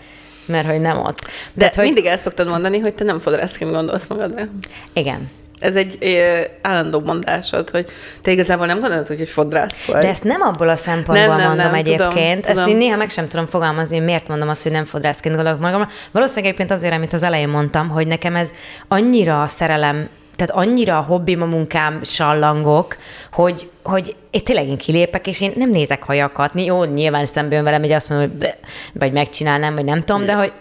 mert 0.47 0.67
hogy 0.67 0.81
nem 0.81 0.99
ott. 0.99 1.21
De 1.21 1.31
Tehát, 1.55 1.75
hogy... 1.75 1.85
mindig 1.85 2.05
el 2.05 2.17
szoktad 2.17 2.49
mondani, 2.49 2.79
hogy 2.79 2.95
te 2.95 3.05
nem 3.05 3.19
fodrászként 3.19 3.71
gondolsz 3.71 4.07
magadra. 4.07 4.49
Igen. 4.93 5.31
Ez 5.59 5.77
egy 5.77 5.97
ö, 6.01 6.41
állandó 6.63 7.01
mondásod, 7.01 7.71
hogy 7.71 7.87
te 8.23 8.31
igazából 8.31 8.67
nem 8.67 8.81
gondolod, 8.81 9.07
hogy 9.07 9.21
egy 9.21 9.29
fodrász 9.29 9.85
vagy. 9.85 10.01
De 10.01 10.09
ezt 10.09 10.25
nem 10.25 10.41
abból 10.41 10.69
a 10.69 10.77
szempontból 10.77 11.27
nem, 11.27 11.37
nem, 11.37 11.47
mondom 11.47 11.67
nem, 11.67 11.75
egyébként. 11.75 12.41
Tudom, 12.41 12.43
ezt 12.43 12.53
tudom. 12.53 12.69
én 12.69 12.77
néha 12.77 12.97
meg 12.97 13.11
sem 13.11 13.29
tudom 13.29 13.47
fogalmazni, 13.47 13.99
miért 13.99 14.29
mondom 14.29 14.49
azt, 14.49 14.63
hogy 14.63 14.73
nem 14.73 14.85
fodrászként 14.85 15.35
gondolok 15.35 15.61
magamra. 15.61 15.89
Valószínűleg 16.13 16.45
egyébként 16.45 16.71
azért, 16.79 16.95
amit 16.95 17.13
az 17.13 17.23
elején 17.23 17.49
mondtam, 17.49 17.89
hogy 17.89 18.07
nekem 18.07 18.37
ez 18.37 18.51
annyira 18.89 19.43
a 19.43 19.47
szerelem 19.47 20.09
tehát 20.37 20.67
annyira 20.67 20.99
a 20.99 21.03
hobbim, 21.03 21.43
a 21.43 21.47
munkám 21.47 22.01
sallangok, 22.03 22.97
hogy, 23.33 23.71
hogy 23.83 24.17
én 24.31 24.45
tényleg 24.45 24.69
én 24.69 24.77
kilépek, 24.77 25.27
és 25.27 25.41
én 25.41 25.53
nem 25.57 25.71
nézek 25.71 26.03
hajakat. 26.03 26.53
Jó, 26.55 26.85
nyilván 26.85 27.27
szemben 27.27 27.53
jön 27.53 27.65
velem, 27.65 27.81
hogy 27.81 27.93
azt 27.93 28.09
mondom, 28.09 28.29
hogy 28.29 28.39
be, 28.39 28.59
vagy 28.93 29.13
megcsinálnám, 29.13 29.75
vagy 29.75 29.85
nem 29.85 30.03
tudom, 30.03 30.25
de 30.25 30.33
hogy, 30.33 30.53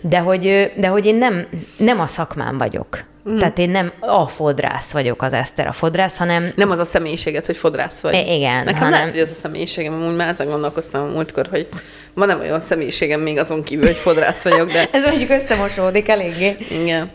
de 0.00 0.18
hogy, 0.18 0.72
de 0.76 0.88
hogy 0.88 1.06
én 1.06 1.14
nem, 1.14 1.46
nem 1.76 2.00
a 2.00 2.06
szakmám 2.06 2.58
vagyok. 2.58 3.08
Mm. 3.28 3.36
Tehát 3.36 3.58
én 3.58 3.70
nem 3.70 3.92
a 4.00 4.26
fodrász 4.26 4.90
vagyok 4.90 5.22
az 5.22 5.32
Eszter 5.32 5.66
a 5.66 5.72
fodrász, 5.72 6.16
hanem... 6.16 6.52
Nem 6.56 6.70
az 6.70 6.78
a 6.78 6.84
személyiséget, 6.84 7.46
hogy 7.46 7.56
fodrász 7.56 8.00
vagy. 8.00 8.14
I- 8.14 8.34
igen. 8.34 8.64
Nekem 8.64 8.74
hanem... 8.74 8.90
lehet, 8.90 9.10
hogy 9.10 9.20
az 9.20 9.30
a 9.30 9.40
személyiségem, 9.40 9.92
amúgy 9.92 10.16
már 10.16 10.28
ezen 10.28 10.48
gondolkoztam 10.48 11.02
a 11.02 11.12
múltkor, 11.12 11.46
hogy 11.50 11.68
van 12.14 12.26
nem 12.26 12.40
olyan 12.40 12.60
személyiségem 12.60 13.20
még 13.20 13.38
azon 13.38 13.62
kívül, 13.62 13.86
hogy 13.86 13.96
fodrász 13.96 14.42
vagyok, 14.42 14.72
de... 14.72 14.88
Ez 14.98 15.06
mondjuk 15.06 15.30
összemosódik 15.30 16.08
eléggé. 16.08 16.56
Igen. 16.70 17.10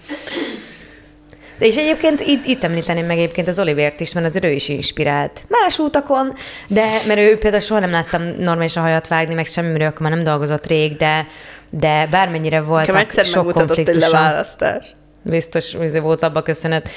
És 1.59 1.75
egyébként 1.75 2.21
itt, 2.21 2.45
itt 2.45 2.63
említeném 2.63 3.05
meg 3.05 3.17
egyébként 3.17 3.47
az 3.47 3.59
Olivért 3.59 3.99
is, 3.99 4.13
mert 4.13 4.25
azért 4.25 4.45
ő 4.45 4.51
is 4.51 4.69
inspirált. 4.69 5.45
Más 5.47 5.79
útakon, 5.79 6.33
de 6.67 6.85
mert 7.07 7.19
ő 7.19 7.37
például 7.37 7.61
soha 7.61 7.79
nem 7.79 7.91
láttam 7.91 8.21
normálisan 8.39 8.83
hajat 8.83 9.07
vágni, 9.07 9.33
meg 9.33 9.45
semmiről, 9.45 9.87
akkor 9.87 10.01
már 10.01 10.11
nem 10.11 10.23
dolgozott 10.23 10.67
rég, 10.67 10.97
de, 10.97 11.27
de 11.69 12.07
bármennyire 12.11 12.61
voltak 12.61 12.87
Nekem 12.87 13.01
egyszer 13.01 13.25
sok 13.25 13.51
konfliktusom. 13.51 14.03
egy 14.03 14.09
leválasztást. 14.09 14.95
Biztos, 15.25 15.75
volt 16.01 16.23
abba 16.23 16.41
köszönet. 16.41 16.89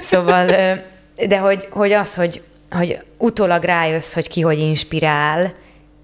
Szóval, 0.00 0.46
de 1.26 1.38
hogy, 1.38 1.68
hogy 1.70 1.92
az, 1.92 2.14
hogy, 2.14 2.42
hogy 2.70 2.98
utólag 3.18 3.62
rájössz, 3.62 4.14
hogy 4.14 4.28
ki 4.28 4.40
hogy 4.40 4.58
inspirál, 4.58 5.52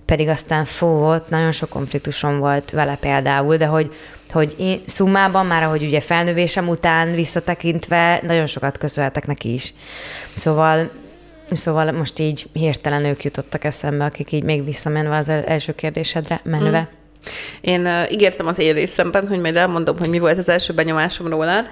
pedig 0.04 0.28
aztán 0.28 0.64
fú, 0.64 0.86
volt, 0.86 1.30
nagyon 1.30 1.52
sok 1.52 1.68
konfliktusom 1.68 2.38
volt 2.38 2.70
vele 2.70 2.96
például, 2.96 3.56
de 3.56 3.66
hogy, 3.66 3.94
hogy 4.32 4.54
én 4.58 4.82
szummában 4.84 5.46
már, 5.46 5.62
ahogy 5.62 5.82
ugye 5.82 6.00
felnövésem 6.00 6.68
után 6.68 7.14
visszatekintve, 7.14 8.20
nagyon 8.22 8.46
sokat 8.46 8.78
köszönhetek 8.78 9.26
neki 9.26 9.52
is. 9.52 9.74
Szóval 10.36 10.90
Szóval 11.52 11.92
most 11.92 12.18
így 12.18 12.46
hirtelen 12.52 13.04
ők 13.04 13.24
jutottak 13.24 13.64
eszembe, 13.64 14.04
akik 14.04 14.32
így 14.32 14.44
még 14.44 14.64
visszamenve 14.64 15.16
az 15.16 15.28
első 15.28 15.74
kérdésedre 15.74 16.40
menve. 16.44 16.80
Mm. 16.80 16.99
Én 17.60 17.88
ígértem 18.10 18.46
az 18.46 18.58
én 18.58 18.74
részemben, 18.74 19.28
hogy 19.28 19.40
majd 19.40 19.56
elmondom, 19.56 19.98
hogy 19.98 20.08
mi 20.08 20.18
volt 20.18 20.38
az 20.38 20.48
első 20.48 20.72
benyomásom 20.72 21.26
róla. 21.26 21.66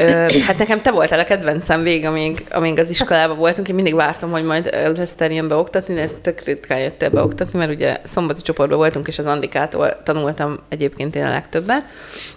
Ö, 0.00 0.38
hát 0.46 0.58
nekem 0.58 0.80
te 0.80 0.90
voltál 0.90 1.18
a 1.18 1.24
kedvencem 1.24 1.82
vég, 1.82 2.04
amíg, 2.04 2.44
amíg 2.50 2.78
az 2.78 2.90
iskolában 2.90 3.36
voltunk. 3.36 3.68
Én 3.68 3.74
mindig 3.74 3.94
vártam, 3.94 4.30
hogy 4.30 4.44
majd 4.44 4.66
Eszter 4.98 5.30
jön 5.30 5.48
beoktatni, 5.48 5.94
de 5.94 6.08
tök 6.22 6.44
ritkán 6.44 6.78
jöttél 6.78 7.10
beoktatni, 7.10 7.58
mert 7.58 7.70
ugye 7.70 7.96
szombati 8.02 8.42
csoportban 8.42 8.78
voltunk, 8.78 9.08
és 9.08 9.18
az 9.18 9.26
Andikától 9.26 10.02
tanultam 10.02 10.58
egyébként 10.68 11.16
én 11.16 11.24
a 11.24 11.28
legtöbbet. 11.28 11.82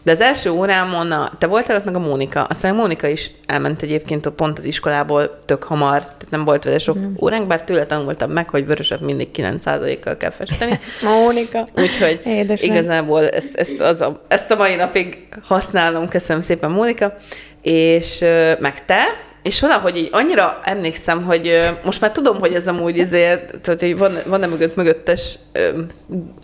De 0.02 0.12
az 0.12 0.22
első 0.22 0.52
órámon 0.52 1.12
a, 1.12 1.32
te 1.38 1.48
voltál 1.48 1.78
ott 1.78 1.86
meg 1.86 1.96
a 1.96 2.00
Mónika, 2.00 2.44
aztán 2.44 2.72
a 2.72 2.76
Mónika 2.76 3.08
is 3.08 3.32
elment 3.46 3.82
egyébként 3.82 4.30
pont 4.30 4.58
az 4.58 4.66
iskolából 4.66 5.40
tök 5.46 5.64
hamar, 5.64 6.00
tehát 6.00 6.30
nem 6.30 6.44
volt 6.44 6.64
vele 6.64 6.78
sok 6.78 7.00
mm. 7.00 7.14
óránk, 7.20 7.48
bár 7.48 7.64
tőle 7.64 7.86
tanultam 7.86 8.32
meg, 8.32 8.50
hogy 8.50 8.66
vöröset 8.66 9.02
mindig 9.02 9.28
9%-kal 9.36 10.18
kell 10.18 10.30
festeni. 10.30 10.80
Mónika. 11.22 11.68
Úgyhogy 11.76 12.20
Édesen. 12.26 12.70
igazából 12.70 13.30
ezt, 13.30 13.56
ezt, 13.56 13.80
az 13.80 14.02
a, 14.02 14.22
ezt 14.28 14.52
a 14.52 14.56
mai 14.56 14.76
napig 14.76 15.28
használom. 15.42 16.08
Köszönöm 16.08 16.42
szépen, 16.42 16.72
Mónika 16.72 17.14
és 17.64 18.20
meg 18.60 18.86
te, 18.86 19.04
és 19.44 19.60
valahogy 19.60 19.98
így 19.98 20.10
annyira 20.12 20.60
emlékszem, 20.64 21.24
hogy 21.24 21.70
most 21.84 22.02
már 22.02 22.12
tudom, 22.12 22.40
hogy 22.40 22.54
ez 22.54 22.68
amúgy 22.68 23.00
ezért, 23.00 23.60
tehát, 23.62 23.80
hogy 23.80 23.98
van, 23.98 24.18
van-e 24.26 24.48
mögött 24.48 24.76
mögöttes 24.76 25.40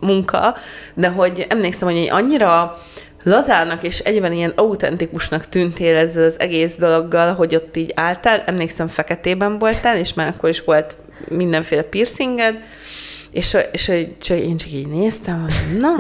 munka, 0.01 0.55
de 0.93 1.07
hogy 1.07 1.45
emlékszem, 1.49 1.87
hogy 1.87 1.97
így 1.97 2.11
annyira 2.11 2.77
lazának 3.23 3.83
és 3.83 3.99
egyben 3.99 4.33
ilyen 4.33 4.53
autentikusnak 4.55 5.45
tűntél 5.45 5.95
ezzel 5.95 6.23
az 6.23 6.39
egész 6.39 6.75
dologgal, 6.75 7.33
hogy 7.33 7.55
ott 7.55 7.77
így 7.77 7.91
álltál, 7.95 8.43
emlékszem 8.45 8.87
feketében 8.87 9.59
voltál, 9.59 9.97
és 9.97 10.13
már 10.13 10.27
akkor 10.27 10.49
is 10.49 10.63
volt 10.63 10.95
mindenféle 11.27 11.81
piercinged, 11.81 12.63
és, 13.31 13.53
és, 13.53 13.65
és, 13.71 13.87
és 14.19 14.29
én 14.29 14.57
csak 14.57 14.71
így 14.71 14.87
néztem, 14.87 15.41
hogy 15.41 15.79
na, 15.79 15.95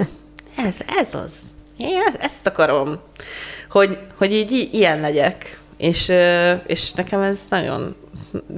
ez, 0.65 0.75
ez 1.01 1.13
az. 1.13 1.33
Én 1.77 2.01
ezt 2.19 2.47
akarom 2.47 2.99
hogy, 3.69 3.97
hogy 4.15 4.31
így 4.31 4.69
ilyen 4.71 4.99
legyek. 4.99 5.59
És, 5.77 6.11
és 6.65 6.93
nekem 6.93 7.21
ez 7.21 7.39
nagyon, 7.49 7.95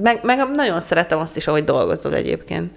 meg, 0.02 0.20
meg 0.22 0.50
nagyon 0.54 0.80
szeretem 0.80 1.18
azt 1.18 1.36
is, 1.36 1.46
ahogy 1.46 1.64
dolgozol 1.64 2.14
egyébként. 2.14 2.72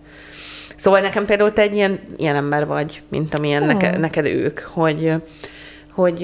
Szóval 0.76 1.00
nekem 1.00 1.26
például 1.26 1.54
te 1.54 1.62
egy 1.62 1.76
ilyen, 1.76 2.00
ilyen 2.18 2.36
ember 2.36 2.66
vagy, 2.66 3.02
mint 3.10 3.34
amilyen 3.34 3.62
oh. 3.62 3.68
neke, 3.68 3.98
neked 3.98 4.26
ők, 4.26 4.60
hogy, 4.60 5.14
hogy 5.92 6.22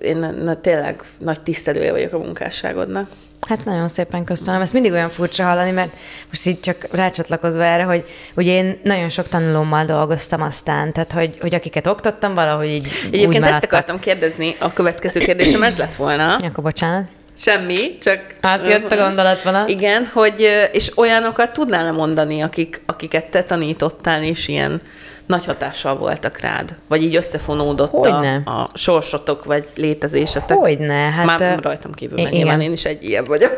én 0.00 0.16
na, 0.16 0.60
tényleg 0.60 1.02
nagy 1.18 1.40
tisztelője 1.40 1.90
vagyok 1.92 2.12
a 2.12 2.18
munkásságodnak. 2.18 3.10
Hát 3.48 3.64
nagyon 3.64 3.88
szépen 3.88 4.24
köszönöm. 4.24 4.60
Ezt 4.60 4.72
mindig 4.72 4.92
olyan 4.92 5.08
furcsa 5.08 5.44
hallani, 5.44 5.70
mert 5.70 5.92
most 6.28 6.46
így 6.46 6.60
csak 6.60 6.86
rácsatlakozva 6.90 7.64
erre, 7.64 7.82
hogy 7.82 8.04
ugye 8.34 8.52
én 8.52 8.80
nagyon 8.82 9.08
sok 9.08 9.28
tanulómmal 9.28 9.84
dolgoztam 9.84 10.42
aztán, 10.42 10.92
tehát 10.92 11.12
hogy, 11.12 11.38
hogy 11.40 11.54
akiket 11.54 11.86
oktattam, 11.86 12.34
valahogy 12.34 12.68
így 12.68 12.92
Egyébként 13.12 13.44
ezt 13.44 13.64
akartam 13.64 13.98
kérdezni, 13.98 14.56
a 14.58 14.72
következő 14.72 15.20
kérdésem 15.20 15.62
ez 15.62 15.76
lett 15.76 15.94
volna. 15.94 16.36
Akkor 16.48 16.64
bocsánat. 16.64 17.04
Semmi, 17.36 17.98
csak... 17.98 18.20
Átjött 18.40 18.92
a 18.92 18.96
gondolat 18.96 19.68
Igen, 19.68 20.06
hogy, 20.12 20.68
és 20.72 20.98
olyanokat 20.98 21.52
tudnál 21.52 21.92
mondani, 21.92 22.40
akik, 22.40 22.80
akiket 23.02 23.30
te 23.30 23.42
tanítottál, 23.42 24.22
és 24.22 24.48
ilyen 24.48 24.80
nagy 25.26 25.44
hatással 25.44 25.96
voltak 25.96 26.40
rád? 26.40 26.74
Vagy 26.88 27.02
így 27.02 27.16
összefonódott 27.16 28.06
a, 28.06 28.34
a 28.34 28.70
sorsotok, 28.74 29.44
vagy 29.44 29.64
létezésetek? 29.74 30.56
Hogyne. 30.56 30.94
Hát, 30.94 31.24
Már 31.24 31.58
rajtam 31.62 31.92
kívül, 31.92 32.22
mert 32.22 32.30
nyilván 32.30 32.60
én 32.60 32.72
is 32.72 32.84
egy 32.84 33.04
ilyen 33.04 33.24
vagyok. 33.24 33.56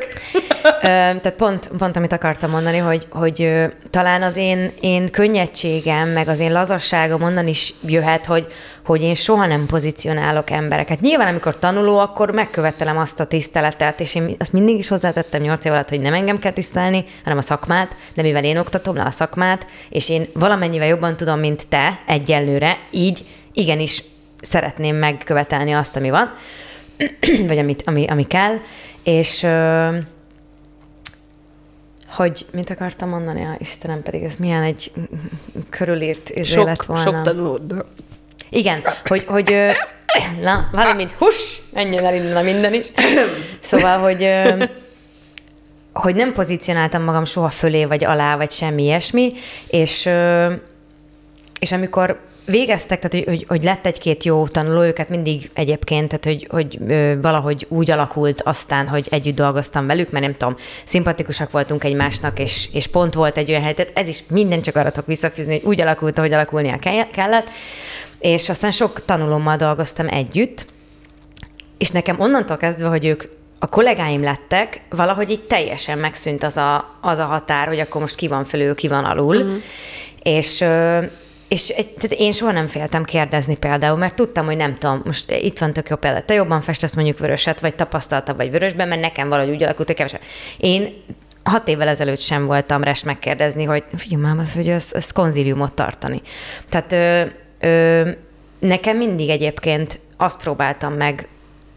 Tehát 0.81 1.33
pont, 1.33 1.71
pont 1.79 1.97
amit 1.97 2.13
akartam 2.13 2.51
mondani, 2.51 2.79
hogy, 2.79 3.07
hogy 3.11 3.67
talán 3.91 4.23
az 4.23 4.37
én, 4.37 4.73
én 4.81 5.11
könnyedségem, 5.11 6.09
meg 6.09 6.29
az 6.29 6.41
én 6.41 6.53
lazasságom 6.53 7.23
onnan 7.23 7.47
is 7.47 7.75
jöhet, 7.87 8.27
hogy, 8.27 8.47
hogy 8.85 9.03
én 9.03 9.15
soha 9.15 9.47
nem 9.47 9.67
pozícionálok 9.67 10.51
embereket. 10.51 11.01
Nyilván, 11.01 11.29
amikor 11.29 11.59
tanuló, 11.59 11.99
akkor 11.99 12.31
megkövetelem 12.31 12.99
azt 12.99 13.21
a 13.21 13.27
tiszteletet, 13.27 14.01
és 14.01 14.15
én 14.15 14.35
azt 14.39 14.53
mindig 14.53 14.79
is 14.79 14.89
hozzátettem 14.89 15.43
nyolc 15.43 15.65
év 15.65 15.73
alatt, 15.73 15.89
hogy 15.89 16.01
nem 16.01 16.15
engem 16.15 16.39
kell 16.39 16.53
tisztelni, 16.53 17.05
hanem 17.23 17.39
a 17.39 17.43
szakmát, 17.43 17.97
de 18.15 18.23
mivel 18.23 18.45
én 18.45 18.59
oktatom 18.59 18.97
le 18.97 19.03
a 19.03 19.11
szakmát, 19.11 19.67
és 19.89 20.09
én 20.09 20.27
valamennyivel 20.33 20.87
jobban 20.87 21.17
tudom, 21.17 21.39
mint 21.39 21.67
te 21.69 21.99
egyelőre, 22.07 22.79
így 22.91 23.27
igenis 23.53 24.05
szeretném 24.41 24.97
megkövetelni 24.97 25.73
azt, 25.73 25.97
ami 25.97 26.11
van, 26.11 26.35
vagy 27.49 27.59
amit, 27.59 27.83
ami, 27.87 28.07
ami 28.07 28.27
kell, 28.27 28.57
és 29.03 29.47
hogy 32.15 32.47
mit 32.53 32.71
akartam 32.71 33.09
mondani? 33.09 33.41
Ja, 33.41 33.57
Istenem, 33.59 34.03
pedig 34.03 34.23
ez 34.23 34.37
milyen 34.37 34.63
egy 34.63 34.93
körülírt 35.71 36.45
sok, 36.45 36.65
lett 36.65 36.83
volna. 36.83 37.03
Sok 37.03 37.23
tanulód. 37.23 37.85
Igen, 38.55 38.83
hogy, 39.05 39.25
hogy 39.27 39.57
na, 40.43 40.69
valamint 40.73 41.13
hus, 41.13 41.61
menjen 41.73 42.05
elindul 42.05 42.43
minden 42.43 42.75
is. 42.75 42.87
Szóval, 43.61 43.99
hogy 43.99 44.29
hogy 45.93 46.15
nem 46.15 46.33
pozícionáltam 46.33 47.03
magam 47.03 47.25
soha 47.25 47.49
fölé, 47.49 47.85
vagy 47.85 48.05
alá, 48.05 48.37
vagy 48.37 48.51
semmi 48.51 48.83
ilyesmi, 48.83 49.33
és, 49.67 50.09
és 51.59 51.73
amikor 51.73 52.21
végeztek, 52.45 52.99
tehát 53.01 53.13
hogy, 53.27 53.37
hogy, 53.37 53.45
hogy 53.49 53.63
lett 53.63 53.87
egy-két 53.87 54.25
jó 54.25 54.47
tanuló, 54.47 54.83
őket 54.83 55.09
mindig 55.09 55.51
egyébként, 55.55 56.09
tehát 56.09 56.25
hogy, 56.25 56.47
hogy 56.51 56.79
ö, 56.89 57.21
valahogy 57.21 57.67
úgy 57.69 57.91
alakult 57.91 58.43
aztán, 58.43 58.89
hogy 58.89 59.09
együtt 59.11 59.35
dolgoztam 59.35 59.87
velük, 59.87 60.11
mert 60.11 60.25
nem 60.25 60.35
tudom, 60.35 60.57
szimpatikusak 60.85 61.51
voltunk 61.51 61.85
egymásnak, 61.85 62.39
és, 62.39 62.69
és 62.73 62.87
pont 62.87 63.15
volt 63.15 63.37
egy 63.37 63.51
olyan 63.51 63.63
hely, 63.63 63.75
tehát 63.75 63.93
ez 63.95 64.09
is 64.09 64.25
minden 64.29 64.63
csak 64.63 64.77
arra 64.77 64.91
tudok 64.91 65.07
visszafűzni, 65.07 65.53
hogy 65.53 65.65
úgy 65.65 65.81
alakult, 65.81 66.19
ahogy 66.19 66.33
alakulnia 66.33 66.79
kellett, 67.13 67.51
és 68.25 68.49
aztán 68.49 68.71
sok 68.71 69.05
tanulómmal 69.05 69.57
dolgoztam 69.57 70.09
együtt, 70.09 70.67
és 71.79 71.91
nekem 71.91 72.21
onnantól 72.21 72.57
kezdve, 72.57 72.89
hogy 72.89 73.05
ők 73.07 73.25
a 73.59 73.67
kollégáim 73.67 74.23
lettek, 74.23 74.81
valahogy 74.91 75.31
így 75.31 75.47
teljesen 75.47 75.99
megszűnt 75.99 76.43
az 76.43 76.57
a, 76.57 76.99
az 77.01 77.19
a 77.19 77.25
határ, 77.25 77.67
hogy 77.67 77.81
akkor 77.81 78.01
most 78.01 78.15
ki 78.15 78.29
van 78.29 78.45
fölül, 78.45 78.75
ki 78.75 78.89
van 78.89 79.05
alul. 79.05 79.37
Uh-huh. 79.37 79.55
És 80.23 80.65
és 81.49 81.67
tehát 81.67 82.13
én 82.17 82.33
soha 82.33 82.53
nem 82.53 82.67
féltem 82.67 83.05
kérdezni 83.05 83.57
például, 83.57 83.99
mert 83.99 84.15
tudtam, 84.15 84.47
hogy 84.47 84.57
nem 84.57 84.79
tudom, 84.79 85.03
most 85.05 85.31
itt 85.31 85.59
van 85.59 85.73
tök 85.73 85.89
jó 85.89 85.97
példa, 85.97 86.23
te 86.23 86.35
jobban 86.35 86.61
festesz 86.61 86.95
mondjuk 86.95 87.19
vöröset, 87.19 87.61
vagy 87.61 87.75
tapasztaltabb 87.75 88.37
vagy 88.37 88.51
vörösben, 88.51 88.89
mert 88.89 89.01
nekem 89.01 89.29
valahogy 89.29 89.55
úgy 89.55 89.63
alakult, 89.63 89.87
hogy 89.87 89.97
kevesebb. 89.97 90.21
Én 90.57 91.03
hat 91.43 91.69
évvel 91.69 91.89
ezelőtt 91.89 92.21
sem 92.21 92.47
voltam 92.47 92.83
res 92.83 93.03
megkérdezni, 93.03 93.65
hogy 93.65 93.85
figyelj 93.97 94.23
már, 94.23 94.39
az, 94.39 94.55
hogy 94.55 94.69
ezt, 94.69 94.95
ezt 94.95 95.13
konzíliumot 95.13 95.75
tartani. 95.75 96.23
Tehát 96.69 96.93
ö, 97.65 98.09
nekem 98.59 98.97
mindig 98.97 99.29
egyébként 99.29 100.01
azt 100.17 100.43
próbáltam 100.43 100.93
meg 100.93 101.29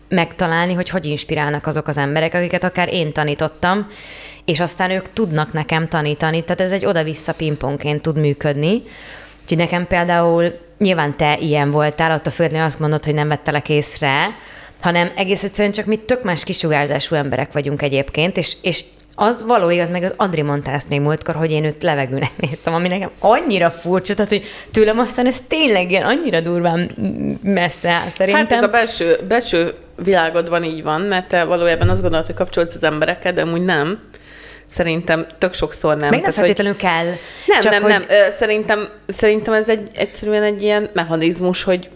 megtalálni, 0.10 0.74
hogy 0.74 0.90
hogy 0.90 1.06
inspirálnak 1.06 1.68
azok 1.68 1.88
az 1.88 1.98
emberek, 1.98 2.34
akiket 2.34 2.64
akár 2.64 2.94
én 2.94 3.14
tanítottam, 3.14 3.88
és 4.46 4.60
aztán 4.60 4.90
ők 4.90 5.14
tudnak 5.14 5.54
nekem 5.54 5.88
tanítani. 5.88 6.44
Tehát 6.44 6.62
ez 6.62 6.72
egy 6.72 6.86
oda-vissza 6.86 7.34
pingpongként 7.34 8.02
tud 8.02 8.18
működni. 8.18 8.84
Úgyhogy 9.42 9.58
nekem 9.58 9.88
például 9.88 10.58
nyilván 10.78 11.18
te 11.18 11.38
ilyen 11.40 11.72
voltál, 11.72 12.12
attól 12.12 12.32
függetlenül 12.32 12.68
azt 12.68 12.80
mondod, 12.80 13.06
hogy 13.06 13.14
nem 13.14 13.28
vettelek 13.28 13.70
észre, 13.70 14.36
hanem 14.82 15.12
egész 15.16 15.44
egyszerűen 15.44 15.74
csak 15.74 15.86
mi 15.86 15.98
tök 15.98 16.24
más 16.24 16.44
kisugárzású 16.44 17.16
emberek 17.16 17.52
vagyunk 17.52 17.82
egyébként, 17.82 18.38
és, 18.38 18.58
és 18.62 18.84
az 19.20 19.44
való 19.44 19.70
igaz, 19.70 19.90
meg 19.90 20.04
az 20.04 20.14
Adri 20.18 20.42
mondta 20.42 20.72
ezt 20.72 20.90
még 20.90 21.02
múltkor, 21.02 21.36
hogy 21.36 21.52
én 21.52 21.64
őt 21.64 21.84
levegőnek 21.84 22.32
néztem, 22.50 22.74
ami 22.74 22.88
nekem 22.88 23.12
annyira 23.20 23.72
furcsa, 23.72 24.14
tehát 24.14 24.30
hogy 24.30 24.44
tőlem 24.72 25.00
aztán 25.00 25.26
ez 25.26 25.38
tényleg 25.48 25.92
ilyen 25.92 26.04
annyira 26.04 26.40
durván 26.40 26.92
messze 27.42 27.90
áll 27.90 28.10
szerintem. 28.16 28.46
Hát 28.46 28.52
ez 28.52 28.64
a 28.64 28.68
belső, 28.68 29.18
belső 29.28 29.74
világodban 29.96 30.64
így 30.64 30.84
van, 30.84 31.02
mert 31.02 31.28
te 31.28 31.44
valójában 31.44 31.90
azt 31.90 32.02
gondolod, 32.02 32.26
hogy 32.26 32.36
kapcsolsz 32.36 32.76
az 32.76 32.84
embereket, 32.84 33.34
de 33.34 33.42
amúgy 33.42 33.66
nem. 33.66 34.00
Szerintem 34.66 35.26
tök 35.38 35.54
sokszor 35.54 35.98
nem. 35.98 36.10
Még 36.10 36.22
nem 36.22 36.32
feltétlenül 36.32 36.74
hogy... 36.74 36.82
kell. 36.82 37.06
Nem, 37.46 37.60
csak 37.62 37.72
nem, 37.72 37.82
hogy... 37.82 37.92
nem. 37.92 38.04
Szerintem, 38.30 38.90
szerintem 39.08 39.54
ez 39.54 39.70
egy, 39.70 39.90
egyszerűen 39.94 40.44
egy 40.44 40.62
ilyen 40.62 40.90
mechanizmus, 40.94 41.64
hogy, 41.64 41.90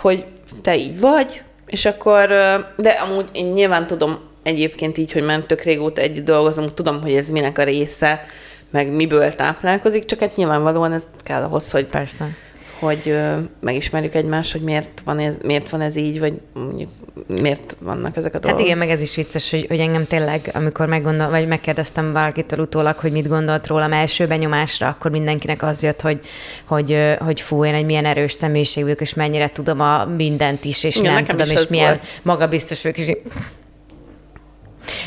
hogy 0.00 0.24
te 0.62 0.76
így 0.76 1.00
vagy, 1.00 1.42
és 1.66 1.84
akkor, 1.84 2.28
de 2.76 2.90
amúgy 2.90 3.26
én 3.32 3.46
nyilván 3.46 3.86
tudom 3.86 4.34
egyébként 4.46 4.98
így, 4.98 5.12
hogy 5.12 5.22
már 5.22 5.40
tök 5.40 5.62
régóta 5.62 6.00
együtt 6.00 6.24
dolgozom, 6.24 6.66
tudom, 6.74 7.00
hogy 7.00 7.12
ez 7.12 7.28
minek 7.28 7.58
a 7.58 7.62
része, 7.62 8.24
meg 8.70 8.92
miből 8.92 9.34
táplálkozik, 9.34 10.04
csak 10.04 10.20
hát 10.20 10.36
nyilvánvalóan 10.36 10.92
ez 10.92 11.06
kell 11.22 11.42
ahhoz, 11.42 11.70
hogy 11.70 11.84
Persze 11.84 12.36
hogy 12.78 13.02
ö, 13.04 13.36
megismerjük 13.60 14.14
egymást, 14.14 14.52
hogy 14.52 14.60
miért 14.60 15.02
van, 15.04 15.18
ez, 15.18 15.36
miért 15.42 15.70
van 15.70 15.80
ez 15.80 15.96
így, 15.96 16.18
vagy 16.18 16.32
mondjuk 16.52 16.90
miért 17.26 17.76
vannak 17.80 18.16
ezek 18.16 18.34
a 18.34 18.38
dolgok. 18.38 18.58
Hát 18.58 18.68
igen, 18.68 18.78
meg 18.78 18.90
ez 18.90 19.02
is 19.02 19.16
vicces, 19.16 19.50
hogy, 19.50 19.66
hogy 19.68 19.78
engem 19.78 20.06
tényleg, 20.06 20.50
amikor 20.54 20.86
meggondol, 20.86 21.30
vagy 21.30 21.46
megkérdeztem 21.46 22.12
valakitől 22.12 22.58
utólag, 22.58 22.96
hogy 22.96 23.12
mit 23.12 23.28
gondolt 23.28 23.66
rólam 23.66 23.92
első 23.92 24.26
benyomásra, 24.26 24.88
akkor 24.88 25.10
mindenkinek 25.10 25.62
az 25.62 25.82
jött, 25.82 26.00
hogy, 26.00 26.20
hogy, 26.64 27.16
hogy 27.18 27.40
fú, 27.40 27.64
én 27.64 27.74
egy 27.74 27.84
milyen 27.84 28.04
erős 28.04 28.32
személyiség 28.32 28.82
vagyok, 28.82 29.00
és 29.00 29.14
mennyire 29.14 29.48
tudom 29.48 29.80
a 29.80 30.04
mindent 30.04 30.64
is, 30.64 30.84
és 30.84 30.96
igen, 30.96 31.12
nem 31.12 31.24
tudom, 31.24 31.50
és 31.50 31.66
milyen 31.66 31.86
volt. 31.86 32.00
magabiztos 32.22 32.82
vagyok, 32.82 32.98
és 32.98 33.16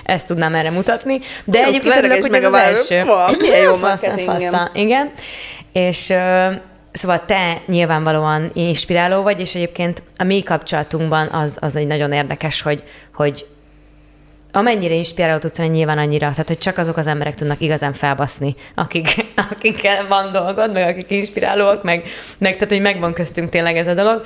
ezt 0.04 0.28
tudnám 0.28 0.56
erre 0.56 0.70
mutatni. 0.70 1.20
De 1.46 1.60
jó, 1.60 1.66
egyébként 1.66 1.96
örülök, 1.96 2.22
hogy 2.22 2.32
meg 2.32 2.44
ez 2.44 2.54
az 2.54 2.60
első. 2.60 3.04
Milyen 3.38 3.62
jó 3.62 3.74
fasza, 3.74 4.72
Igen. 4.74 5.12
És 5.74 6.14
Szóval 6.92 7.26
te 7.26 7.62
nyilvánvalóan 7.66 8.52
inspiráló 8.54 9.22
vagy, 9.22 9.40
és 9.40 9.56
egyébként 9.56 10.02
a 10.18 10.24
mi 10.24 10.44
kapcsolatunkban 10.44 11.28
az, 11.28 11.58
az 11.62 11.76
egy 11.76 11.88
nagyon 11.88 12.12
érdekes, 12.12 12.62
hogy, 12.62 12.84
hogy 13.14 13.46
amennyire 14.52 14.94
inspiráló 14.94 15.38
tudsz 15.38 15.58
lenni, 15.58 15.78
nyilván 15.78 15.98
annyira, 15.98 16.30
tehát 16.30 16.48
hogy 16.48 16.58
csak 16.58 16.78
azok 16.78 16.98
az 16.98 17.08
emberek 17.08 17.36
tudnak 17.36 17.62
igazán 17.62 17.94
felbaszni, 17.94 18.56
akik, 18.76 19.26
akikkel 19.52 20.08
van 20.08 20.32
dolgod, 20.32 20.72
meg 20.72 20.88
akik 20.88 21.12
inspirálóak, 21.12 21.84
meg, 21.84 22.04
meg 22.38 22.54
tehát 22.54 22.70
hogy 22.70 22.82
megvan 22.82 23.14
köztünk 23.14 23.50
tényleg 23.50 23.78
ez 23.78 23.88
a 23.88 23.94
dolog. 23.94 24.26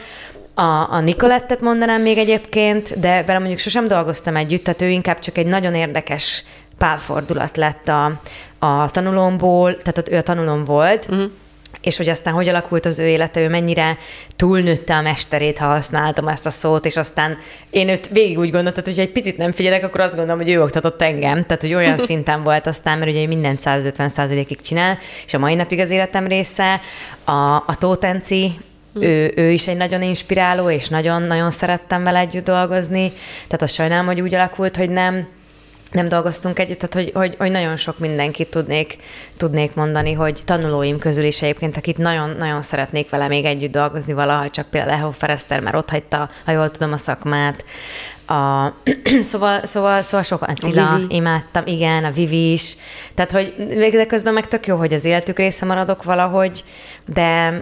A, 0.54 0.94
a 0.94 1.00
Nikolettet 1.00 1.62
mondanám 1.62 2.02
még 2.02 2.18
egyébként, 2.18 3.00
de 3.00 3.24
vele 3.24 3.40
mondjuk 3.40 3.60
sosem 3.60 3.88
dolgoztam 3.88 4.36
együtt, 4.36 4.64
tehát 4.64 4.82
ő 4.82 4.90
inkább 4.90 5.20
csak 5.20 5.38
egy 5.38 5.46
nagyon 5.46 5.76
érdekes 5.76 6.44
pálfordulat 6.78 7.58
lett 7.58 7.88
a, 7.88 8.06
a 8.60 8.92
tanulomból, 8.92 9.78
tehát 9.78 9.98
ott 9.98 10.10
ő 10.10 10.18
a 10.18 10.22
tanulom 10.22 10.64
volt, 10.64 11.08
uh-huh 11.10 11.32
és 11.84 11.98
hogy 11.98 12.10
aztán 12.10 12.34
hogy 12.34 12.48
alakult 12.48 12.86
az 12.86 13.00
ő 13.00 13.08
élete, 13.08 13.42
ő 13.42 13.50
mennyire 13.50 13.98
túlnőtte 14.36 14.96
a 14.96 15.02
mesterét, 15.02 15.58
ha 15.58 15.66
használtam 15.66 16.28
ezt 16.28 16.46
a 16.46 16.50
szót, 16.50 16.86
és 16.86 16.98
aztán 16.98 17.38
én 17.70 17.90
őt 17.90 18.10
végig 18.10 18.38
úgy 18.38 18.52
gondoltam, 18.52 18.84
hogy 18.84 19.00
egy 19.00 19.12
picit 19.12 19.38
nem 19.38 19.52
figyelek, 19.52 19.84
akkor 19.84 20.02
azt 20.02 20.16
gondolom, 20.16 20.38
hogy 20.38 20.50
ő 20.50 20.62
oktatott 20.62 21.02
engem. 21.02 21.46
Tehát, 21.46 21.62
hogy 21.62 21.74
olyan 21.74 21.98
szinten 22.06 22.44
volt 22.44 22.68
aztán, 22.68 22.98
mert 22.98 23.12
ugye 23.12 23.28
mindent 23.28 23.60
150% 23.64 24.46
ig 24.48 24.62
csinál, 24.62 24.98
és 25.26 25.34
a 25.34 25.40
mai 25.40 25.56
napig 25.56 25.80
az 25.80 25.92
életem 25.92 26.28
része. 26.28 26.82
A, 27.24 27.56
a 27.56 27.76
Tótenci, 27.80 28.60
ő, 29.00 29.34
ő 29.36 29.52
is 29.52 29.68
egy 29.68 29.78
nagyon 29.78 30.02
inspiráló, 30.02 30.70
és 30.70 30.88
nagyon-nagyon 30.88 31.52
szerettem 31.52 32.04
vele 32.04 32.20
együtt 32.20 32.46
dolgozni. 32.46 33.12
Tehát 33.46 33.62
azt 33.62 33.74
sajnálom, 33.74 34.06
hogy 34.06 34.22
úgy 34.22 34.34
alakult, 34.34 34.76
hogy 34.76 34.90
nem, 34.90 35.28
nem 35.92 36.08
dolgoztunk 36.08 36.60
együtt, 36.60 36.80
tehát 36.80 36.94
hogy, 36.94 37.12
hogy, 37.24 37.36
hogy 37.38 37.52
nagyon 37.52 37.78
sok 37.78 38.00
mindenkit 38.00 38.50
tudnék, 38.50 38.98
tudnék 39.38 39.74
mondani, 39.74 40.14
hogy 40.14 40.42
tanulóim 40.46 41.00
közül 41.00 41.24
is 41.24 41.42
egyébként, 41.42 41.78
akit 41.78 41.98
nagyon-nagyon 41.98 42.62
szeretnék 42.62 43.10
vele 43.10 43.28
még 43.28 43.46
együtt 43.46 43.72
dolgozni 43.72 44.14
valaha, 44.14 44.50
csak 44.50 44.70
például 44.70 44.98
Leho 44.98 45.12
Fereszter, 45.12 45.60
mert 45.60 45.76
ott 45.76 45.90
hagyta, 45.90 46.30
ha 46.46 46.52
jól 46.52 46.72
tudom, 46.72 46.94
a 46.94 46.98
szakmát. 46.98 47.66
A, 48.28 48.68
szóval, 49.22 49.66
szóval, 49.66 50.02
szóval 50.02 50.24
sok, 50.24 50.42
a 50.42 50.54
Cilla, 50.54 50.96
Vivi. 50.96 51.16
imádtam, 51.16 51.64
igen, 51.66 52.04
a 52.04 52.12
Vivi 52.12 52.52
is. 52.52 52.76
Tehát, 53.14 53.32
hogy 53.32 53.54
de 53.92 54.06
közben 54.06 54.34
meg 54.34 54.48
tök 54.48 54.68
jó, 54.68 54.78
hogy 54.78 54.94
az 54.94 55.06
életük 55.06 55.38
része 55.38 55.66
maradok 55.66 56.04
valahogy, 56.04 56.64
de, 57.06 57.62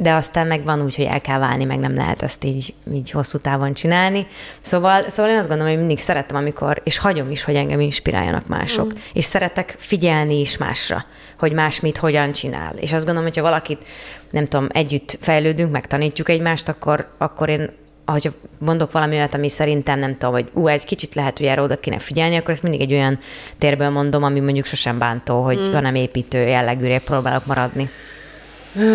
de 0.00 0.12
aztán 0.12 0.46
meg 0.46 0.64
van 0.64 0.82
úgy, 0.82 0.94
hogy 0.94 1.04
el 1.04 1.20
kell 1.20 1.38
válni, 1.38 1.64
meg 1.64 1.78
nem 1.78 1.94
lehet 1.94 2.22
ezt 2.22 2.44
így, 2.44 2.74
így 2.92 3.10
hosszú 3.10 3.38
távon 3.38 3.72
csinálni. 3.72 4.26
Szóval, 4.60 5.08
szóval 5.08 5.32
én 5.32 5.38
azt 5.38 5.48
gondolom, 5.48 5.72
hogy 5.72 5.80
mindig 5.80 5.98
szeretem, 5.98 6.36
amikor, 6.36 6.80
és 6.84 6.98
hagyom 6.98 7.30
is, 7.30 7.44
hogy 7.44 7.54
engem 7.54 7.80
inspiráljanak 7.80 8.46
mások. 8.46 8.86
Mm. 8.86 8.96
És 9.12 9.24
szeretek 9.24 9.74
figyelni 9.78 10.40
is 10.40 10.56
másra, 10.56 11.04
hogy 11.38 11.52
más 11.52 11.80
mit, 11.80 11.96
hogyan 11.96 12.32
csinál. 12.32 12.76
És 12.76 12.92
azt 12.92 13.04
gondolom, 13.04 13.28
hogyha 13.28 13.42
valakit, 13.42 13.84
nem 14.30 14.44
tudom, 14.44 14.66
együtt 14.72 15.18
fejlődünk, 15.20 15.72
megtanítjuk 15.72 16.28
egymást, 16.28 16.68
akkor, 16.68 17.08
akkor 17.18 17.48
én 17.48 17.70
ha 18.04 18.18
mondok 18.58 18.92
valami 18.92 19.16
olyat, 19.16 19.34
ami 19.34 19.48
szerintem 19.48 19.98
nem 19.98 20.12
tudom, 20.12 20.32
hogy 20.34 20.48
ú, 20.52 20.66
egy 20.66 20.84
kicsit 20.84 21.14
lehet, 21.14 21.38
hogy 21.38 21.46
erre 21.46 21.62
oda 21.62 21.76
kéne 21.76 21.98
figyelni, 21.98 22.36
akkor 22.36 22.50
ezt 22.50 22.62
mindig 22.62 22.80
egy 22.80 22.92
olyan 22.92 23.18
térből 23.58 23.88
mondom, 23.88 24.22
ami 24.22 24.40
mondjuk 24.40 24.66
sosem 24.66 24.98
bántó, 24.98 25.42
hogy 25.42 25.58
mm. 25.58 25.72
hanem 25.72 25.94
építő 25.94 26.38
jellegűre 26.38 26.98
próbálok 26.98 27.46
maradni. 27.46 27.90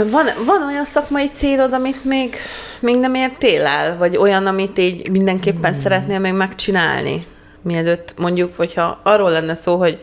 Van, 0.09 0.25
van 0.45 0.63
olyan 0.67 0.85
szakmai 0.85 1.29
célod, 1.33 1.73
amit 1.73 2.03
még, 2.03 2.35
még 2.79 2.97
nem 2.97 3.13
értél 3.13 3.65
el? 3.65 3.97
Vagy 3.97 4.17
olyan, 4.17 4.45
amit 4.45 4.79
így 4.79 5.09
mindenképpen 5.09 5.73
hmm. 5.73 5.81
szeretnél 5.81 6.19
még 6.19 6.33
megcsinálni? 6.33 7.23
Mielőtt 7.61 8.13
mondjuk, 8.17 8.55
hogyha 8.55 8.99
arról 9.03 9.31
lenne 9.31 9.55
szó, 9.55 9.77
hogy 9.77 9.99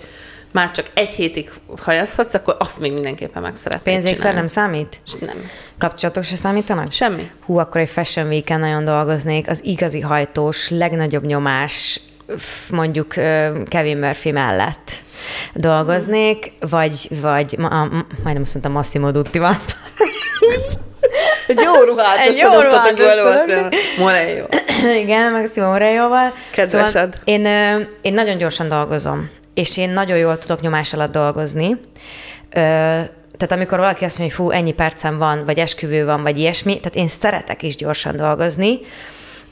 már 0.53 0.71
csak 0.71 0.91
egy 0.95 1.09
hétig 1.09 1.51
hajazhatsz, 1.83 2.35
akkor 2.35 2.57
azt 2.59 2.81
még 2.81 2.93
mindenképpen 2.93 3.43
meg 3.43 3.55
szeretnél 3.55 3.95
Pénzékszer 3.95 4.35
nem 4.35 4.47
számít? 4.47 5.01
Nem. 5.21 5.51
Kapcsolatok 5.79 6.25
se 6.25 6.37
számítanak? 6.37 6.93
Semmi. 6.93 7.31
Hú, 7.45 7.59
akkor 7.59 7.81
egy 7.81 7.89
Fashion 7.89 8.27
week 8.27 8.49
nagyon 8.49 8.85
dolgoznék, 8.85 9.49
az 9.49 9.65
igazi 9.65 10.01
hajtós, 10.01 10.71
legnagyobb 10.71 11.25
nyomás, 11.25 12.01
mondjuk 12.71 13.15
Kevin 13.65 13.97
Murphy 13.97 14.31
mellett 14.31 15.03
dolgoznék, 15.55 16.53
vagy, 16.61 17.09
vagy 17.21 17.55
ma, 17.59 17.69
majdnem 18.23 18.43
azt 18.43 18.53
mondtam 18.53 18.73
Massimo 18.73 19.11
Duttival. 19.11 19.57
Egy 21.47 21.61
jó 21.61 21.83
ruhát 21.83 22.19
Egy 22.19 22.37
jó 22.37 22.61
ruhát 22.61 22.95
Morello. 23.99 24.47
Igen, 25.03 25.33
Maximo 25.33 25.67
Morello-val. 25.67 26.33
Kedvesed. 26.51 26.87
Szóval 26.87 27.11
én, 27.25 27.47
én 28.03 28.15
nagyon 28.15 28.37
gyorsan 28.37 28.69
dolgozom, 28.69 29.31
és 29.55 29.77
én 29.77 29.91
nagyon 29.91 30.17
jól 30.17 30.39
tudok 30.39 30.61
nyomás 30.61 30.93
alatt 30.93 31.13
dolgozni. 31.13 31.81
Tehát 32.51 33.53
amikor 33.53 33.79
valaki 33.79 34.05
azt 34.05 34.19
mondja, 34.19 34.37
hogy 34.37 34.47
fú, 34.47 34.53
ennyi 34.53 34.73
percem 34.73 35.19
van, 35.19 35.45
vagy 35.45 35.59
esküvő 35.59 36.05
van, 36.05 36.23
vagy 36.23 36.39
ilyesmi, 36.39 36.77
tehát 36.77 36.95
én 36.95 37.09
szeretek 37.09 37.63
is 37.63 37.77
gyorsan 37.77 38.17
dolgozni, 38.17 38.81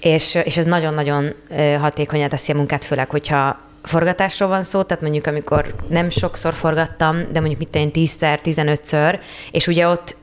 és, 0.01 0.35
és 0.45 0.57
ez 0.57 0.65
nagyon-nagyon 0.65 1.35
hatékonyan 1.81 2.29
teszi 2.29 2.53
a 2.53 2.57
munkát, 2.57 2.85
főleg, 2.85 3.11
hogyha 3.11 3.59
forgatásról 3.89 4.49
van 4.49 4.63
szó, 4.63 4.83
tehát 4.83 5.03
mondjuk 5.03 5.27
amikor 5.27 5.75
nem 5.89 6.11
sokszor 6.11 6.55
forgattam, 6.55 7.17
de 7.33 7.41
mondjuk 7.41 7.59
mit 7.59 7.75
én 7.75 7.93
tízszer, 7.93 8.41
tizenötször, 8.41 9.21
és 9.51 9.67
ugye 9.67 9.89
ott 9.89 10.17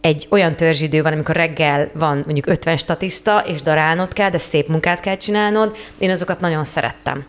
egy 0.00 0.26
olyan 0.30 0.56
törzsidő 0.56 1.02
van, 1.02 1.12
amikor 1.12 1.36
reggel 1.36 1.90
van 1.94 2.16
mondjuk 2.16 2.46
50 2.46 2.76
statiszta, 2.76 3.38
és 3.46 3.62
darálnod 3.62 4.12
kell, 4.12 4.30
de 4.30 4.38
szép 4.38 4.68
munkát 4.68 5.00
kell 5.00 5.16
csinálnod, 5.16 5.76
én 5.98 6.10
azokat 6.10 6.40
nagyon 6.40 6.64
szerettem. 6.64 7.26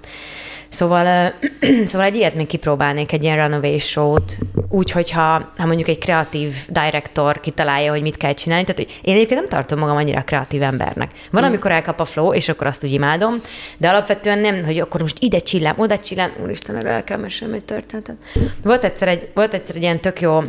Szóval, 0.69 1.33
szóval 1.85 2.07
egy 2.07 2.15
ilyet 2.15 2.35
még 2.35 2.47
kipróbálnék, 2.47 3.11
egy 3.11 3.23
ilyen 3.23 3.47
runaway 3.47 3.77
show-t, 3.77 4.37
úgy, 4.69 4.91
hogyha 4.91 5.51
ha 5.57 5.65
mondjuk 5.65 5.87
egy 5.87 5.97
kreatív 5.97 6.55
director 6.67 7.39
kitalálja, 7.39 7.91
hogy 7.91 8.01
mit 8.01 8.17
kell 8.17 8.33
csinálni. 8.33 8.65
Tehát 8.65 8.81
hogy 8.81 8.99
én 9.01 9.15
egyébként 9.15 9.39
nem 9.39 9.49
tartom 9.49 9.79
magam 9.79 9.95
annyira 9.95 10.21
kreatív 10.21 10.61
embernek. 10.61 11.11
Van, 11.31 11.41
hmm. 11.41 11.51
amikor 11.51 11.71
elkap 11.71 11.99
a 11.99 12.05
flow, 12.05 12.33
és 12.33 12.49
akkor 12.49 12.67
azt 12.67 12.83
úgy 12.83 12.91
imádom, 12.91 13.41
de 13.77 13.89
alapvetően 13.89 14.39
nem, 14.39 14.65
hogy 14.65 14.79
akkor 14.79 15.01
most 15.01 15.17
ide 15.19 15.39
csillám, 15.39 15.75
oda 15.77 15.99
csillám, 15.99 16.31
úristen, 16.43 16.75
erről 16.75 16.91
el 16.91 17.03
kell 17.03 17.17
mesélni 17.17 17.55
egy 17.55 17.65
történetet. 17.65 18.15
Volt 18.63 18.83
egyszer 18.83 19.07
egy, 19.07 19.29
volt 19.33 19.53
egyszer 19.53 19.75
egy 19.75 19.81
ilyen 19.81 19.99
tök 19.99 20.21
jó 20.21 20.41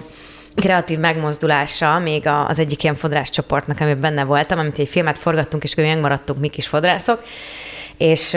kreatív 0.54 0.98
megmozdulása 0.98 1.98
még 1.98 2.26
az 2.48 2.59
egyik 2.59 2.83
ilyen 2.83 2.94
fodrás 2.94 3.30
csoportnak, 3.30 3.80
amiben 3.80 4.00
benne 4.00 4.24
voltam, 4.24 4.59
amit 4.59 4.78
egy 4.78 4.88
filmet 4.88 5.18
forgattunk, 5.18 5.62
és 5.62 5.74
megmaradtunk 5.74 6.40
mi 6.40 6.48
kis 6.48 6.66
fodrászok, 6.66 7.22
és, 8.00 8.36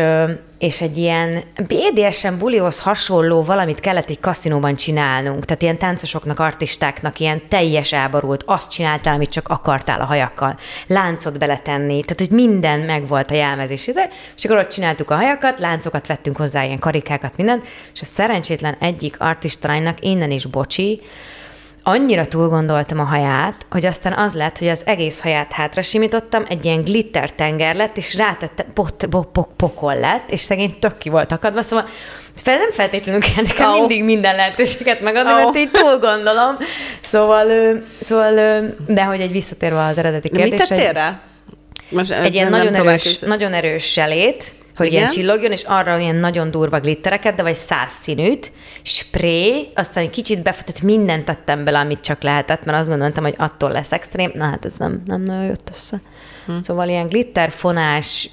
és 0.57 0.81
egy 0.81 0.97
ilyen 0.97 1.43
BDSM 1.67 2.37
bulihoz 2.37 2.79
hasonló 2.79 3.43
valamit 3.43 3.79
kellett 3.79 4.09
egy 4.09 4.19
kaszinóban 4.19 4.75
csinálnunk, 4.75 5.45
tehát 5.45 5.61
ilyen 5.61 5.77
táncosoknak, 5.77 6.39
artistáknak 6.39 7.19
ilyen 7.19 7.41
teljes 7.49 7.93
elborult, 7.93 8.43
azt 8.45 8.71
csináltál, 8.71 9.13
amit 9.13 9.31
csak 9.31 9.47
akartál 9.47 10.01
a 10.01 10.05
hajakkal, 10.05 10.57
láncot 10.87 11.39
beletenni, 11.39 12.01
tehát 12.01 12.19
hogy 12.19 12.31
minden 12.31 12.79
megvolt 12.79 13.31
a 13.31 13.35
jelmezés, 13.35 13.87
és 14.35 14.45
akkor 14.45 14.57
ott 14.57 14.69
csináltuk 14.69 15.11
a 15.11 15.15
hajakat, 15.15 15.59
láncokat 15.59 16.07
vettünk 16.07 16.37
hozzá, 16.37 16.63
ilyen 16.63 16.79
karikákat, 16.79 17.37
minden, 17.37 17.61
és 17.93 18.01
a 18.01 18.05
szerencsétlen 18.05 18.75
egyik 18.79 19.19
artistalánynak 19.19 19.97
innen 20.01 20.31
is 20.31 20.45
bocsi, 20.45 21.01
annyira 21.83 22.25
túl 22.25 22.47
gondoltam 22.47 22.99
a 22.99 23.03
haját, 23.03 23.55
hogy 23.69 23.85
aztán 23.85 24.13
az 24.13 24.33
lett, 24.33 24.57
hogy 24.57 24.67
az 24.67 24.81
egész 24.85 25.21
haját 25.21 25.51
hátra 25.51 25.81
simítottam, 25.81 26.45
egy 26.49 26.65
ilyen 26.65 26.81
glitter 26.81 27.31
tenger 27.31 27.75
lett, 27.75 27.97
és 27.97 28.15
rátettem, 28.15 28.65
pot, 28.73 29.05
pok, 29.05 29.31
pok, 29.31 29.57
pokol 29.57 29.95
lett, 29.95 30.31
és 30.31 30.39
szegény 30.39 30.79
tök 30.79 30.97
ki 30.97 31.09
volt 31.09 31.31
akadva, 31.31 31.61
szóval 31.61 31.85
fel, 32.35 32.57
nem 32.57 32.71
feltétlenül 32.71 33.21
kell 33.21 33.43
nekem 33.43 33.69
oh. 33.69 33.77
mindig 33.77 34.03
minden 34.03 34.35
lehetőséget 34.35 35.01
megadni, 35.01 35.31
oh. 35.31 35.37
mert 35.37 35.55
így 35.55 35.71
túl 35.71 35.97
gondolom. 35.97 36.57
Szóval, 37.01 37.47
szóval, 38.01 38.33
de 38.87 39.03
hogy 39.03 39.21
egy 39.21 39.31
visszatérve 39.31 39.83
az 39.85 39.97
eredeti 39.97 40.29
kérdésre. 40.29 40.57
Mit 40.57 40.67
tettél 40.67 40.93
rá? 40.93 41.19
Most 41.89 42.11
egy 42.11 42.33
ilyen 42.33 42.49
nagyon 42.49 42.75
erős, 42.75 43.19
nagyon 43.19 43.53
erős 43.53 43.91
selét, 43.91 44.55
hogy 44.75 44.85
Igen? 44.85 44.97
ilyen 44.97 45.09
csillogjon, 45.09 45.51
és 45.51 45.63
arra 45.63 45.97
ilyen 45.97 46.15
nagyon 46.15 46.51
durva 46.51 46.79
glittereket, 46.79 47.35
de 47.35 47.43
vagy 47.43 47.55
száz 47.55 47.91
színűt, 48.01 48.51
spré, 48.81 49.67
aztán 49.75 50.03
egy 50.03 50.09
kicsit 50.09 50.41
befetett, 50.41 50.81
mindent 50.81 51.25
tettem 51.25 51.63
bele, 51.63 51.79
amit 51.79 51.99
csak 51.99 52.21
lehetett, 52.21 52.65
mert 52.65 52.77
azt 52.77 52.89
gondoltam, 52.89 53.23
hogy 53.23 53.35
attól 53.37 53.71
lesz 53.71 53.91
extrém. 53.91 54.31
Na 54.33 54.43
hát 54.43 54.65
ez 54.65 54.75
nem, 54.77 55.01
nem 55.05 55.21
nagyon 55.21 55.45
jött 55.45 55.69
össze. 55.71 56.01
Hm. 56.45 56.51
Szóval 56.61 56.87
ilyen 56.87 57.07
glitter, 57.07 57.51
fonás, 57.51 58.29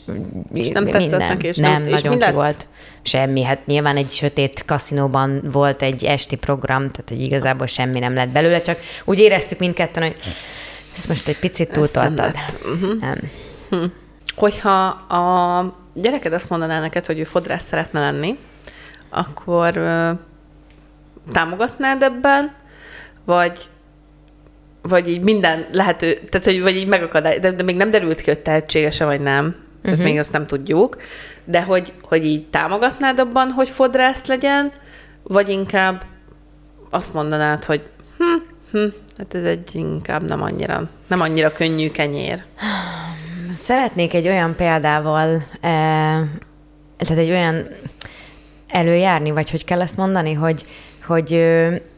és 0.53 0.69
nem 0.69 0.85
minden. 0.85 1.41
és 1.41 1.57
nem, 1.57 1.83
nem 1.83 1.87
és 1.87 2.03
nagyon 2.03 2.19
ki 2.19 2.33
volt. 2.33 2.67
Semmi, 3.03 3.43
hát 3.43 3.67
nyilván 3.67 3.97
egy 3.97 4.11
sötét 4.11 4.65
kaszinóban 4.67 5.41
volt 5.53 5.83
egy 5.83 6.05
esti 6.05 6.37
program, 6.37 6.91
tehát 6.91 7.09
hogy 7.09 7.21
igazából 7.21 7.67
semmi 7.67 7.99
nem 7.99 8.15
lett 8.15 8.29
belőle, 8.29 8.61
csak 8.61 8.79
úgy 9.05 9.19
éreztük 9.19 9.59
mindketten, 9.59 10.03
hogy 10.03 10.17
ez 10.97 11.07
most 11.07 11.29
egy 11.29 11.39
picit 11.39 11.71
túltoltad. 11.71 12.17
Nem. 12.17 12.75
Uh-huh. 12.75 13.01
nem. 13.01 13.19
Hm. 13.71 13.85
Hogyha 14.37 14.85
a 14.89 15.80
gyereked 15.95 16.33
azt 16.33 16.51
mondaná 16.51 16.81
neked, 16.81 17.07
hogy 17.07 17.19
ő 17.19 17.25
fodrász 17.25 17.67
szeretne 17.67 18.01
lenni, 18.01 18.39
akkor 19.09 19.77
ö, 19.77 20.11
támogatnád 21.33 22.03
ebben, 22.03 22.55
vagy 23.25 23.69
vagy 24.83 25.09
így 25.09 25.21
minden 25.21 25.67
lehető, 25.73 26.15
tehát 26.15 26.47
hogy 26.47 26.63
vagy 26.63 26.77
így 26.77 26.87
megakadály, 26.87 27.39
de, 27.39 27.51
de 27.51 27.63
még 27.63 27.77
nem 27.77 27.91
derült 27.91 28.21
ki, 28.21 28.31
hogy 28.31 28.39
tehetséges 28.39 28.99
vagy 28.99 29.21
nem, 29.21 29.57
tehát 29.83 29.97
uh-huh. 29.97 30.13
még 30.13 30.19
azt 30.19 30.33
nem 30.33 30.47
tudjuk, 30.47 30.97
de 31.45 31.63
hogy, 31.63 31.93
hogy 32.03 32.25
így 32.25 32.47
támogatnád 32.47 33.19
abban, 33.19 33.51
hogy 33.51 33.69
fodrász 33.69 34.27
legyen, 34.27 34.73
vagy 35.23 35.49
inkább 35.49 36.05
azt 36.91 37.13
mondanád, 37.13 37.65
hogy 37.65 37.83
hm, 38.19 38.25
hm, 38.73 38.89
hát 39.19 39.35
ez 39.35 39.45
egy 39.45 39.71
inkább 39.73 40.29
nem 40.29 40.43
annyira, 40.43 40.89
nem 41.07 41.21
annyira 41.21 41.53
könnyű 41.53 41.91
kenyér. 41.91 42.45
Szeretnék 43.51 44.15
egy 44.15 44.29
olyan 44.29 44.57
példával, 44.57 45.43
e, 45.61 45.71
tehát 46.99 47.19
egy 47.19 47.31
olyan 47.31 47.67
előjárni, 48.69 49.31
vagy 49.31 49.51
hogy 49.51 49.65
kell 49.65 49.81
ezt 49.81 49.97
mondani, 49.97 50.33
hogy, 50.33 50.63
hogy, 51.07 51.47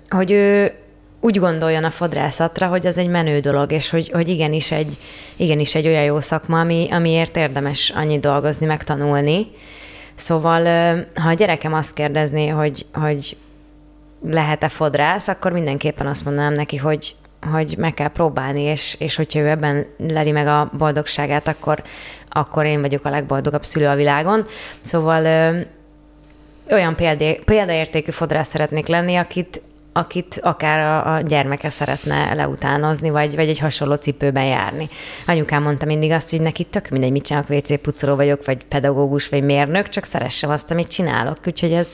hogy 0.08 0.30
ő 0.30 0.72
úgy 1.20 1.38
gondoljon 1.38 1.84
a 1.84 1.90
fodrászatra, 1.90 2.66
hogy 2.66 2.86
az 2.86 2.98
egy 2.98 3.08
menő 3.08 3.40
dolog, 3.40 3.72
és 3.72 3.90
hogy, 3.90 4.10
hogy 4.10 4.28
igenis, 4.28 4.70
egy, 4.70 4.98
igenis 5.36 5.74
egy 5.74 5.86
olyan 5.86 6.04
jó 6.04 6.20
szakma, 6.20 6.60
ami, 6.60 6.88
amiért 6.90 7.36
érdemes 7.36 7.90
annyit 7.90 8.20
dolgozni, 8.20 8.66
megtanulni. 8.66 9.46
Szóval, 10.14 10.64
ha 11.14 11.28
a 11.28 11.34
gyerekem 11.34 11.74
azt 11.74 11.94
kérdezné, 11.94 12.48
hogy, 12.48 12.86
hogy 12.92 13.36
lehet-e 14.24 14.68
fodrász, 14.68 15.28
akkor 15.28 15.52
mindenképpen 15.52 16.06
azt 16.06 16.24
mondanám 16.24 16.52
neki, 16.52 16.76
hogy 16.76 17.16
hogy 17.50 17.74
meg 17.78 17.94
kell 17.94 18.08
próbálni, 18.08 18.60
és, 18.62 18.96
és 18.98 19.16
hogyha 19.16 19.38
ő 19.38 19.48
ebben 19.48 19.86
leli 19.98 20.30
meg 20.30 20.46
a 20.46 20.70
boldogságát, 20.78 21.48
akkor, 21.48 21.82
akkor 22.28 22.64
én 22.64 22.80
vagyok 22.80 23.04
a 23.04 23.10
legboldogabb 23.10 23.64
szülő 23.64 23.86
a 23.86 23.94
világon. 23.94 24.46
Szóval 24.80 25.24
ö, 25.24 25.60
olyan 26.74 26.96
példé, 26.96 27.40
példaértékű 27.44 28.10
fodrász 28.10 28.48
szeretnék 28.48 28.86
lenni, 28.86 29.16
akit, 29.16 29.62
akit 29.92 30.40
akár 30.42 30.78
a, 30.78 31.14
a 31.14 31.20
gyermeke 31.20 31.68
szeretne 31.68 32.34
leutánozni, 32.34 33.10
vagy, 33.10 33.34
vagy 33.34 33.48
egy 33.48 33.58
hasonló 33.58 33.94
cipőben 33.94 34.44
járni. 34.44 34.88
Anyukám 35.26 35.62
mondta 35.62 35.86
mindig 35.86 36.10
azt, 36.10 36.30
hogy 36.30 36.40
neki 36.40 36.64
tök 36.64 36.88
mindegy, 36.88 37.10
mit 37.10 37.24
csinálok, 37.24 37.50
WC 37.50 37.80
pucoló 37.80 38.14
vagyok, 38.14 38.44
vagy 38.44 38.64
pedagógus, 38.64 39.28
vagy 39.28 39.42
mérnök, 39.42 39.88
csak 39.88 40.04
szeressem 40.04 40.50
azt, 40.50 40.70
amit 40.70 40.88
csinálok. 40.88 41.38
Úgyhogy 41.46 41.72
ez, 41.72 41.88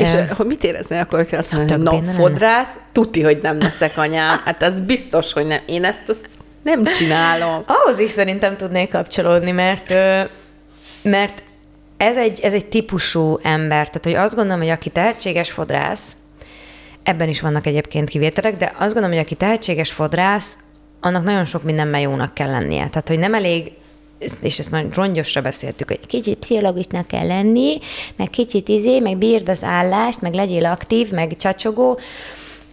és 0.00 0.16
hogy 0.36 0.46
mit 0.46 0.64
éreznél 0.64 1.00
akkor, 1.00 1.18
hogyha 1.18 1.36
azt 1.36 1.52
mondod, 1.52 1.88
hogy 1.88 2.02
no, 2.02 2.12
fodrász, 2.12 2.68
tuti, 2.92 3.22
hogy 3.22 3.38
nem 3.42 3.58
leszek 3.58 3.96
anyám. 3.96 4.40
Hát 4.44 4.62
ez 4.62 4.80
biztos, 4.80 5.32
hogy 5.32 5.46
nem. 5.46 5.58
Én 5.66 5.84
ezt 5.84 6.08
azt 6.08 6.28
nem 6.62 6.84
csinálom. 6.84 7.62
Ahhoz 7.66 7.98
is 7.98 8.10
szerintem 8.10 8.56
tudnék 8.56 8.90
kapcsolódni, 8.90 9.50
mert, 9.50 9.94
mert 11.02 11.42
ez 11.96 12.16
egy, 12.16 12.40
ez 12.40 12.54
egy 12.54 12.66
típusú 12.66 13.38
ember. 13.42 13.86
Tehát, 13.86 14.04
hogy 14.04 14.14
azt 14.14 14.34
gondolom, 14.34 14.60
hogy 14.60 14.70
aki 14.70 14.90
tehetséges 14.90 15.50
fodrász, 15.50 16.16
ebben 17.02 17.28
is 17.28 17.40
vannak 17.40 17.66
egyébként 17.66 18.08
kivételek, 18.08 18.56
de 18.56 18.72
azt 18.78 18.92
gondolom, 18.92 19.10
hogy 19.10 19.24
aki 19.24 19.34
tehetséges 19.34 19.92
fodrász, 19.92 20.56
annak 21.00 21.24
nagyon 21.24 21.44
sok 21.44 21.62
mindenben 21.62 22.00
jónak 22.00 22.34
kell 22.34 22.50
lennie. 22.50 22.88
Tehát, 22.88 23.08
hogy 23.08 23.18
nem 23.18 23.34
elég 23.34 23.72
és 24.40 24.58
ezt 24.58 24.70
már 24.70 24.86
rongyosra 24.90 25.40
beszéltük, 25.40 25.88
hogy 25.88 26.06
kicsit 26.06 26.38
pszichológusnak 26.38 27.06
kell 27.06 27.26
lenni, 27.26 27.78
meg 28.16 28.30
kicsit 28.30 28.68
izé, 28.68 28.98
meg 28.98 29.16
bírd 29.16 29.48
az 29.48 29.64
állást, 29.64 30.20
meg 30.20 30.34
legyél 30.34 30.64
aktív, 30.64 31.10
meg 31.10 31.36
csacsogó, 31.36 31.98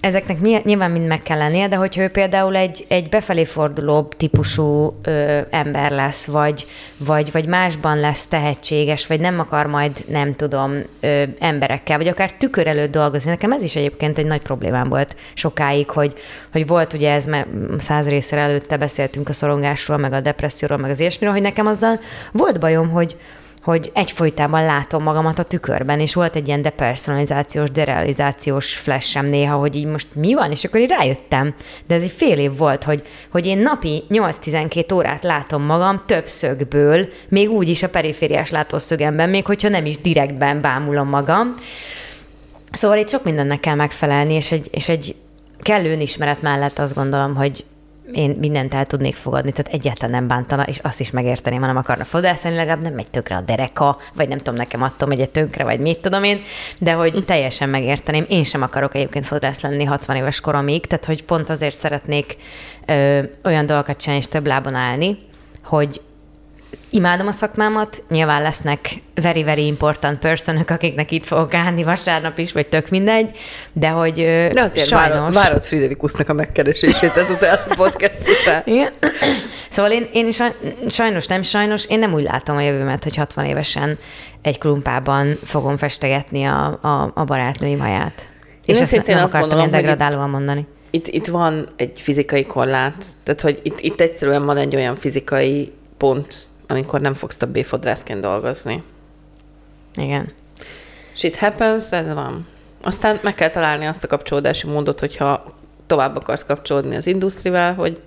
ezeknek 0.07 0.63
nyilván 0.63 0.91
mind 0.91 1.07
meg 1.07 1.23
kell 1.23 1.37
lennie, 1.37 1.67
de 1.67 1.75
hogyha 1.75 2.01
ő 2.01 2.07
például 2.07 2.55
egy, 2.55 2.85
egy 2.87 3.09
befelé 3.09 3.45
fordulóbb 3.45 4.13
típusú 4.13 4.99
ö, 5.03 5.39
ember 5.49 5.91
lesz, 5.91 6.25
vagy, 6.25 6.65
vagy, 6.97 7.31
vagy 7.31 7.47
másban 7.47 7.99
lesz 7.99 8.27
tehetséges, 8.27 9.07
vagy 9.07 9.19
nem 9.19 9.39
akar 9.39 9.65
majd, 9.65 10.05
nem 10.07 10.33
tudom, 10.33 10.73
ö, 10.99 11.23
emberekkel, 11.39 11.97
vagy 11.97 12.07
akár 12.07 12.31
tükör 12.31 12.67
előtt 12.67 12.91
dolgozni. 12.91 13.29
Nekem 13.29 13.51
ez 13.51 13.61
is 13.63 13.75
egyébként 13.75 14.17
egy 14.17 14.25
nagy 14.25 14.41
problémám 14.41 14.89
volt 14.89 15.15
sokáig, 15.33 15.89
hogy, 15.89 16.13
hogy 16.51 16.67
volt 16.67 16.93
ugye 16.93 17.11
ez, 17.11 17.25
mert 17.25 17.47
száz 17.77 18.07
részre 18.07 18.39
előtte 18.39 18.77
beszéltünk 18.77 19.29
a 19.29 19.33
szorongásról, 19.33 19.97
meg 19.97 20.13
a 20.13 20.21
depresszióról, 20.21 20.77
meg 20.77 20.91
az 20.91 20.99
ilyesmiről, 20.99 21.33
hogy 21.33 21.43
nekem 21.43 21.67
azzal 21.67 21.99
volt 22.31 22.59
bajom, 22.59 22.89
hogy, 22.89 23.15
hogy 23.67 23.91
egyfolytában 23.93 24.65
látom 24.65 25.03
magamat 25.03 25.39
a 25.39 25.43
tükörben, 25.43 25.99
és 25.99 26.13
volt 26.13 26.35
egy 26.35 26.47
ilyen 26.47 26.61
depersonalizációs, 26.61 27.71
derealizációs 27.71 28.75
flashem 28.75 29.25
néha, 29.25 29.57
hogy 29.57 29.75
így 29.75 29.85
most 29.85 30.07
mi 30.13 30.33
van, 30.33 30.51
és 30.51 30.63
akkor 30.63 30.79
így 30.79 30.89
rájöttem. 30.89 31.55
De 31.87 31.95
ez 31.95 32.03
egy 32.03 32.11
fél 32.11 32.37
év 32.37 32.57
volt, 32.57 32.83
hogy, 32.83 33.01
hogy 33.31 33.45
én 33.45 33.57
napi 33.57 34.03
8-12 34.09 34.93
órát 34.93 35.23
látom 35.23 35.63
magam 35.63 36.03
több 36.05 36.25
szögből, 36.25 37.07
még 37.29 37.49
úgy 37.49 37.69
is 37.69 37.83
a 37.83 37.89
perifériás 37.89 38.49
látószögemben, 38.49 39.29
még 39.29 39.45
hogyha 39.45 39.69
nem 39.69 39.85
is 39.85 39.97
direktben 39.97 40.61
bámulom 40.61 41.09
magam. 41.09 41.55
Szóval 42.71 42.97
itt 42.97 43.09
sok 43.09 43.23
mindennek 43.23 43.59
kell 43.59 43.75
megfelelni, 43.75 44.33
és 44.33 44.51
egy, 44.51 44.67
és 44.71 44.89
egy 44.89 45.15
kellő 45.59 45.91
önismeret 45.91 46.41
mellett 46.41 46.79
azt 46.79 46.95
gondolom, 46.95 47.35
hogy 47.35 47.65
én 48.11 48.35
mindent 48.39 48.73
el 48.73 48.85
tudnék 48.85 49.15
fogadni, 49.15 49.51
tehát 49.51 49.73
egyáltalán 49.73 50.11
nem 50.11 50.27
bántana, 50.27 50.63
és 50.63 50.77
azt 50.81 50.99
is 50.99 51.11
megérteném, 51.11 51.59
ha 51.59 51.65
nem 51.65 51.77
akarna 51.77 52.03
fodrászni, 52.03 52.55
legalább 52.55 52.81
nem 52.81 52.93
megy 52.93 53.09
tökre 53.09 53.35
a 53.35 53.41
dereka, 53.41 53.97
vagy 54.13 54.27
nem 54.27 54.37
tudom, 54.37 54.55
nekem 54.55 54.81
attól 54.81 55.07
megy 55.07 55.29
tönkre, 55.29 55.63
vagy 55.63 55.79
mit 55.79 55.99
tudom 55.99 56.23
én, 56.23 56.41
de 56.79 56.91
hogy 56.91 57.23
teljesen 57.25 57.69
megérteném. 57.69 58.25
Én 58.27 58.43
sem 58.43 58.61
akarok 58.61 58.95
egyébként 58.95 59.25
fodrász 59.25 59.61
lenni 59.61 59.83
60 59.83 60.15
éves 60.15 60.39
koromig, 60.39 60.85
tehát 60.85 61.05
hogy 61.05 61.23
pont 61.23 61.49
azért 61.49 61.75
szeretnék 61.75 62.37
ö, 62.85 63.21
olyan 63.43 63.65
dolgokat 63.65 63.97
csinálni 63.97 64.23
és 64.23 64.31
több 64.31 64.47
lábon 64.47 64.75
állni, 64.75 65.17
hogy 65.63 66.01
imádom 66.89 67.27
a 67.27 67.31
szakmámat, 67.31 68.03
nyilván 68.09 68.41
lesznek 68.41 68.79
very, 69.15 69.43
very 69.43 69.65
important 69.65 70.19
personök, 70.19 70.69
akiknek 70.69 71.11
itt 71.11 71.25
fogok 71.25 71.53
állni 71.53 71.83
vasárnap 71.83 72.37
is, 72.37 72.51
vagy 72.51 72.67
tök 72.67 72.89
mindegy, 72.89 73.37
de 73.73 73.89
hogy 73.89 74.13
de 74.51 74.61
azért 74.61 74.87
sajnos... 74.87 75.17
Várod, 75.17 75.33
várod 75.33 75.63
Friderikusnak 75.63 76.29
a 76.29 76.33
megkeresését 76.33 77.15
ezután 77.15 77.57
a 77.69 77.73
podcast 77.75 78.21
után. 78.41 78.61
Igen. 78.73 78.91
Szóval 79.69 79.91
én, 79.91 80.09
én 80.13 80.27
is 80.27 80.39
sajnos 80.87 81.27
nem 81.27 81.41
sajnos, 81.41 81.85
én 81.85 81.99
nem 81.99 82.13
úgy 82.13 82.23
látom 82.23 82.55
a 82.57 82.61
jövőmet, 82.61 83.03
hogy 83.03 83.15
60 83.15 83.45
évesen 83.45 83.97
egy 84.41 84.57
klumpában 84.57 85.37
fogom 85.43 85.77
festegetni 85.77 86.43
a, 86.43 86.79
a, 86.81 87.11
a 87.15 87.23
barátnőim 87.23 87.79
haját. 87.79 88.27
Én 88.65 88.75
és 88.75 88.81
ezt 88.81 88.91
nem 88.91 89.01
azt 89.01 89.07
akartam 89.07 89.39
gondolom, 89.39 89.57
ilyen 89.57 89.71
degradálóan 89.71 90.29
mondani. 90.29 90.67
Itt, 90.91 91.07
itt 91.07 91.27
van 91.27 91.67
egy 91.75 91.99
fizikai 91.99 92.45
korlát, 92.45 93.05
tehát 93.23 93.41
hogy 93.41 93.59
itt, 93.63 93.79
itt 93.79 94.01
egyszerűen 94.01 94.45
van 94.45 94.57
egy 94.57 94.75
olyan 94.75 94.95
fizikai 94.95 95.71
pont, 95.97 96.49
amikor 96.67 97.01
nem 97.01 97.13
fogsz 97.13 97.37
többé 97.37 97.63
fodrászként 97.63 98.19
dolgozni. 98.19 98.83
Igen. 99.95 100.31
Shit 101.13 101.35
happens, 101.37 101.91
ez 101.91 102.13
van. 102.13 102.47
Aztán 102.83 103.19
meg 103.21 103.35
kell 103.35 103.49
találni 103.49 103.85
azt 103.85 104.03
a 104.03 104.07
kapcsolódási 104.07 104.67
módot, 104.67 104.99
hogyha 104.99 105.45
tovább 105.87 106.15
akarsz 106.15 106.43
kapcsolódni 106.43 106.95
az 106.95 107.07
industrivel, 107.07 107.73
hogy, 107.73 108.01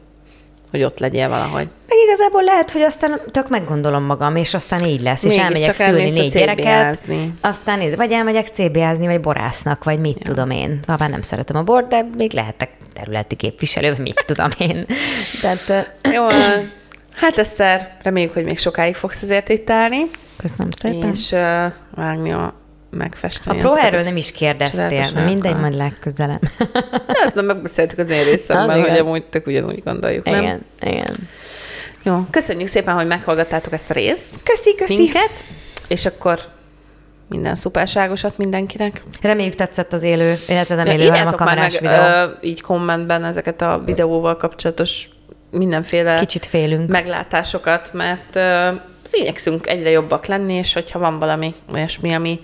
hogy 0.71 0.83
ott 0.83 0.99
legyél 0.99 1.29
valahogy. 1.29 1.69
Meg 1.89 1.99
igazából 2.07 2.43
lehet, 2.43 2.71
hogy 2.71 2.81
aztán 2.81 3.21
tök 3.31 3.49
meggondolom 3.49 4.03
magam, 4.03 4.37
és 4.37 4.55
aztán 4.55 4.85
így 4.85 5.01
lesz, 5.01 5.25
és 5.25 5.29
Mégis 5.29 5.45
elmegyek 5.45 5.67
csak 5.67 5.87
szülni 5.87 6.11
négy 6.11 6.33
gyereket, 6.33 7.05
aztán 7.41 7.79
nézd, 7.79 7.97
vagy 7.97 8.13
elmegyek 8.13 8.49
CBA-zni, 8.49 9.07
vagy 9.07 9.21
borásznak, 9.21 9.85
vagy 9.85 10.01
mit 10.01 10.19
ja. 10.19 10.25
tudom 10.25 10.51
én. 10.51 10.81
Ha 10.87 10.95
már 10.99 11.11
nem 11.11 11.23
szeretem 11.23 11.57
a 11.57 11.63
bort, 11.63 11.89
de 11.89 12.07
még 12.17 12.33
lehetek 12.33 12.71
területi 12.93 13.37
képviselő, 13.37 13.91
vagy 13.91 13.99
mit 13.99 14.25
tudom 14.27 14.51
én. 14.59 14.87
Tehát, 15.43 15.95
Jó, 16.13 16.27
hát 17.15 17.39
Eszter, 17.39 17.97
reméljük, 18.03 18.33
hogy 18.33 18.45
még 18.45 18.59
sokáig 18.59 18.95
fogsz 18.95 19.23
azért 19.23 19.49
itt 19.49 19.71
állni, 19.71 20.01
köszönöm 20.37 20.71
szépen. 20.71 21.09
és 21.11 21.31
uh, 21.33 21.73
vágni 21.95 22.33
a 22.33 22.55
megfesteni. 22.91 23.63
a- 23.63 24.03
nem 24.03 24.17
is 24.17 24.33
kérdeztél, 24.33 25.11
de 25.15 25.25
mindegy, 25.25 25.57
majd 25.57 25.75
legközelebb. 25.75 26.41
De 27.07 27.19
azt 27.25 27.35
már 27.35 27.45
megbeszéltük 27.45 27.99
az 27.99 28.09
én 28.09 28.25
részemben, 28.31 28.81
hogy 28.81 28.99
amúgy 28.99 29.25
tök 29.25 29.47
ugyanúgy 29.47 29.83
gondoljuk, 29.85 30.25
nem? 30.25 30.43
igen, 30.43 30.65
igen. 30.81 31.29
Jó, 32.03 32.27
köszönjük 32.31 32.69
szépen, 32.69 32.95
hogy 32.95 33.07
meghallgattátok 33.07 33.73
ezt 33.73 33.91
a 33.91 33.95
részt. 33.95 34.27
Köszi, 34.43 34.75
köszi. 34.75 34.97
Minket, 34.97 35.45
és 35.89 36.07
akkor 36.07 36.39
minden 37.29 37.55
szuperságosat 37.55 38.39
mindenkinek. 38.39 39.03
Reméljük 39.21 39.55
tetszett 39.55 39.93
az 39.93 40.03
élő, 40.03 40.39
illetve 40.49 40.75
nem 40.75 40.87
élő, 40.87 41.09
hanem 41.09 41.27
a 41.27 41.31
kamerás 41.31 41.81
meg 41.81 41.91
videó. 41.91 42.05
ö, 42.05 42.25
így 42.41 42.61
kommentben 42.61 43.25
ezeket 43.25 43.63
a 43.63 43.83
videóval 43.85 44.37
kapcsolatos 44.37 45.09
mindenféle 45.51 46.19
Kicsit 46.19 46.47
félünk. 46.47 46.91
meglátásokat, 46.91 47.93
mert 47.93 48.37
ö, 48.37 48.69
igyekszünk 49.11 49.67
egyre 49.67 49.91
jobbak 49.91 50.27
lenni, 50.27 50.55
és 50.55 50.73
hogyha 50.73 50.99
van 50.99 51.19
valami 51.19 51.55
olyasmi, 51.73 52.15
ami, 52.15 52.41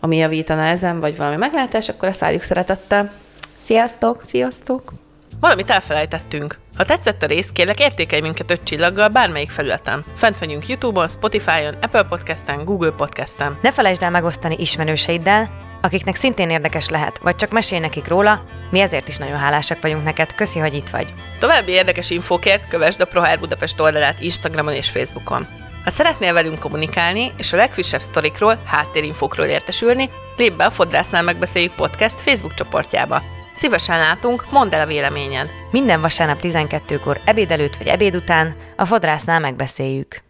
ami 0.00 0.16
javítaná 0.16 0.70
ezen, 0.70 1.00
vagy 1.00 1.16
valami 1.16 1.36
meglátás, 1.36 1.88
akkor 1.88 2.08
ezt 2.08 2.20
várjuk 2.20 2.42
szeretettel. 2.42 3.12
Sziasztok! 3.56 4.22
Sziasztok! 4.28 4.92
Valamit 5.40 5.70
elfelejtettünk. 5.70 6.58
Ha 6.78 6.84
tetszett 6.84 7.22
a 7.22 7.26
rész, 7.26 7.48
kérlek 7.52 7.80
értékelj 7.80 8.20
minket 8.20 8.50
öt 8.50 8.62
csillaggal 8.62 9.08
bármelyik 9.08 9.50
felületen. 9.50 10.04
Fent 10.16 10.38
vagyunk 10.38 10.68
YouTube-on, 10.68 11.08
Spotify-on, 11.08 11.74
Apple 11.80 12.02
Podcast-en, 12.02 12.64
Google 12.64 12.90
Podcast-en. 12.90 13.58
Ne 13.62 13.72
felejtsd 13.72 14.02
el 14.02 14.10
megosztani 14.10 14.56
ismerőseiddel, 14.58 15.50
akiknek 15.80 16.14
szintén 16.14 16.50
érdekes 16.50 16.88
lehet, 16.88 17.18
vagy 17.18 17.36
csak 17.36 17.50
mesélj 17.50 17.80
nekik 17.80 18.08
róla, 18.08 18.44
mi 18.70 18.80
ezért 18.80 19.08
is 19.08 19.16
nagyon 19.16 19.36
hálásak 19.36 19.82
vagyunk 19.82 20.04
neked. 20.04 20.34
Köszi, 20.34 20.58
hogy 20.58 20.74
itt 20.74 20.88
vagy. 20.88 21.14
További 21.38 21.72
érdekes 21.72 22.10
infókért 22.10 22.68
kövesd 22.68 23.00
a 23.00 23.06
ProHair 23.06 23.38
Budapest 23.38 23.80
oldalát 23.80 24.20
Instagramon 24.20 24.74
és 24.74 24.90
Facebookon. 24.90 25.46
Ha 25.84 25.90
szeretnél 25.90 26.32
velünk 26.32 26.58
kommunikálni, 26.58 27.32
és 27.36 27.52
a 27.52 27.56
legfrissebb 27.56 28.00
sztorikról, 28.00 28.62
háttérinfókról 28.64 29.46
értesülni, 29.46 30.10
lépj 30.36 30.56
be 30.56 30.64
a 30.64 30.70
Fodrásznál 30.70 31.22
megbeszéljük 31.22 31.74
podcast 31.74 32.20
Facebook 32.20 32.54
csoportjába. 32.54 33.37
Szívesen 33.58 33.98
látunk, 33.98 34.50
mondd 34.50 34.74
el 34.74 34.80
a 34.80 34.86
véleményed. 34.86 35.50
Minden 35.70 36.00
vasárnap 36.00 36.38
12-kor 36.42 37.20
ebéd 37.24 37.50
előtt 37.50 37.76
vagy 37.76 37.86
ebéd 37.86 38.16
után 38.16 38.54
a 38.76 38.84
fodrásznál 38.84 39.40
megbeszéljük. 39.40 40.27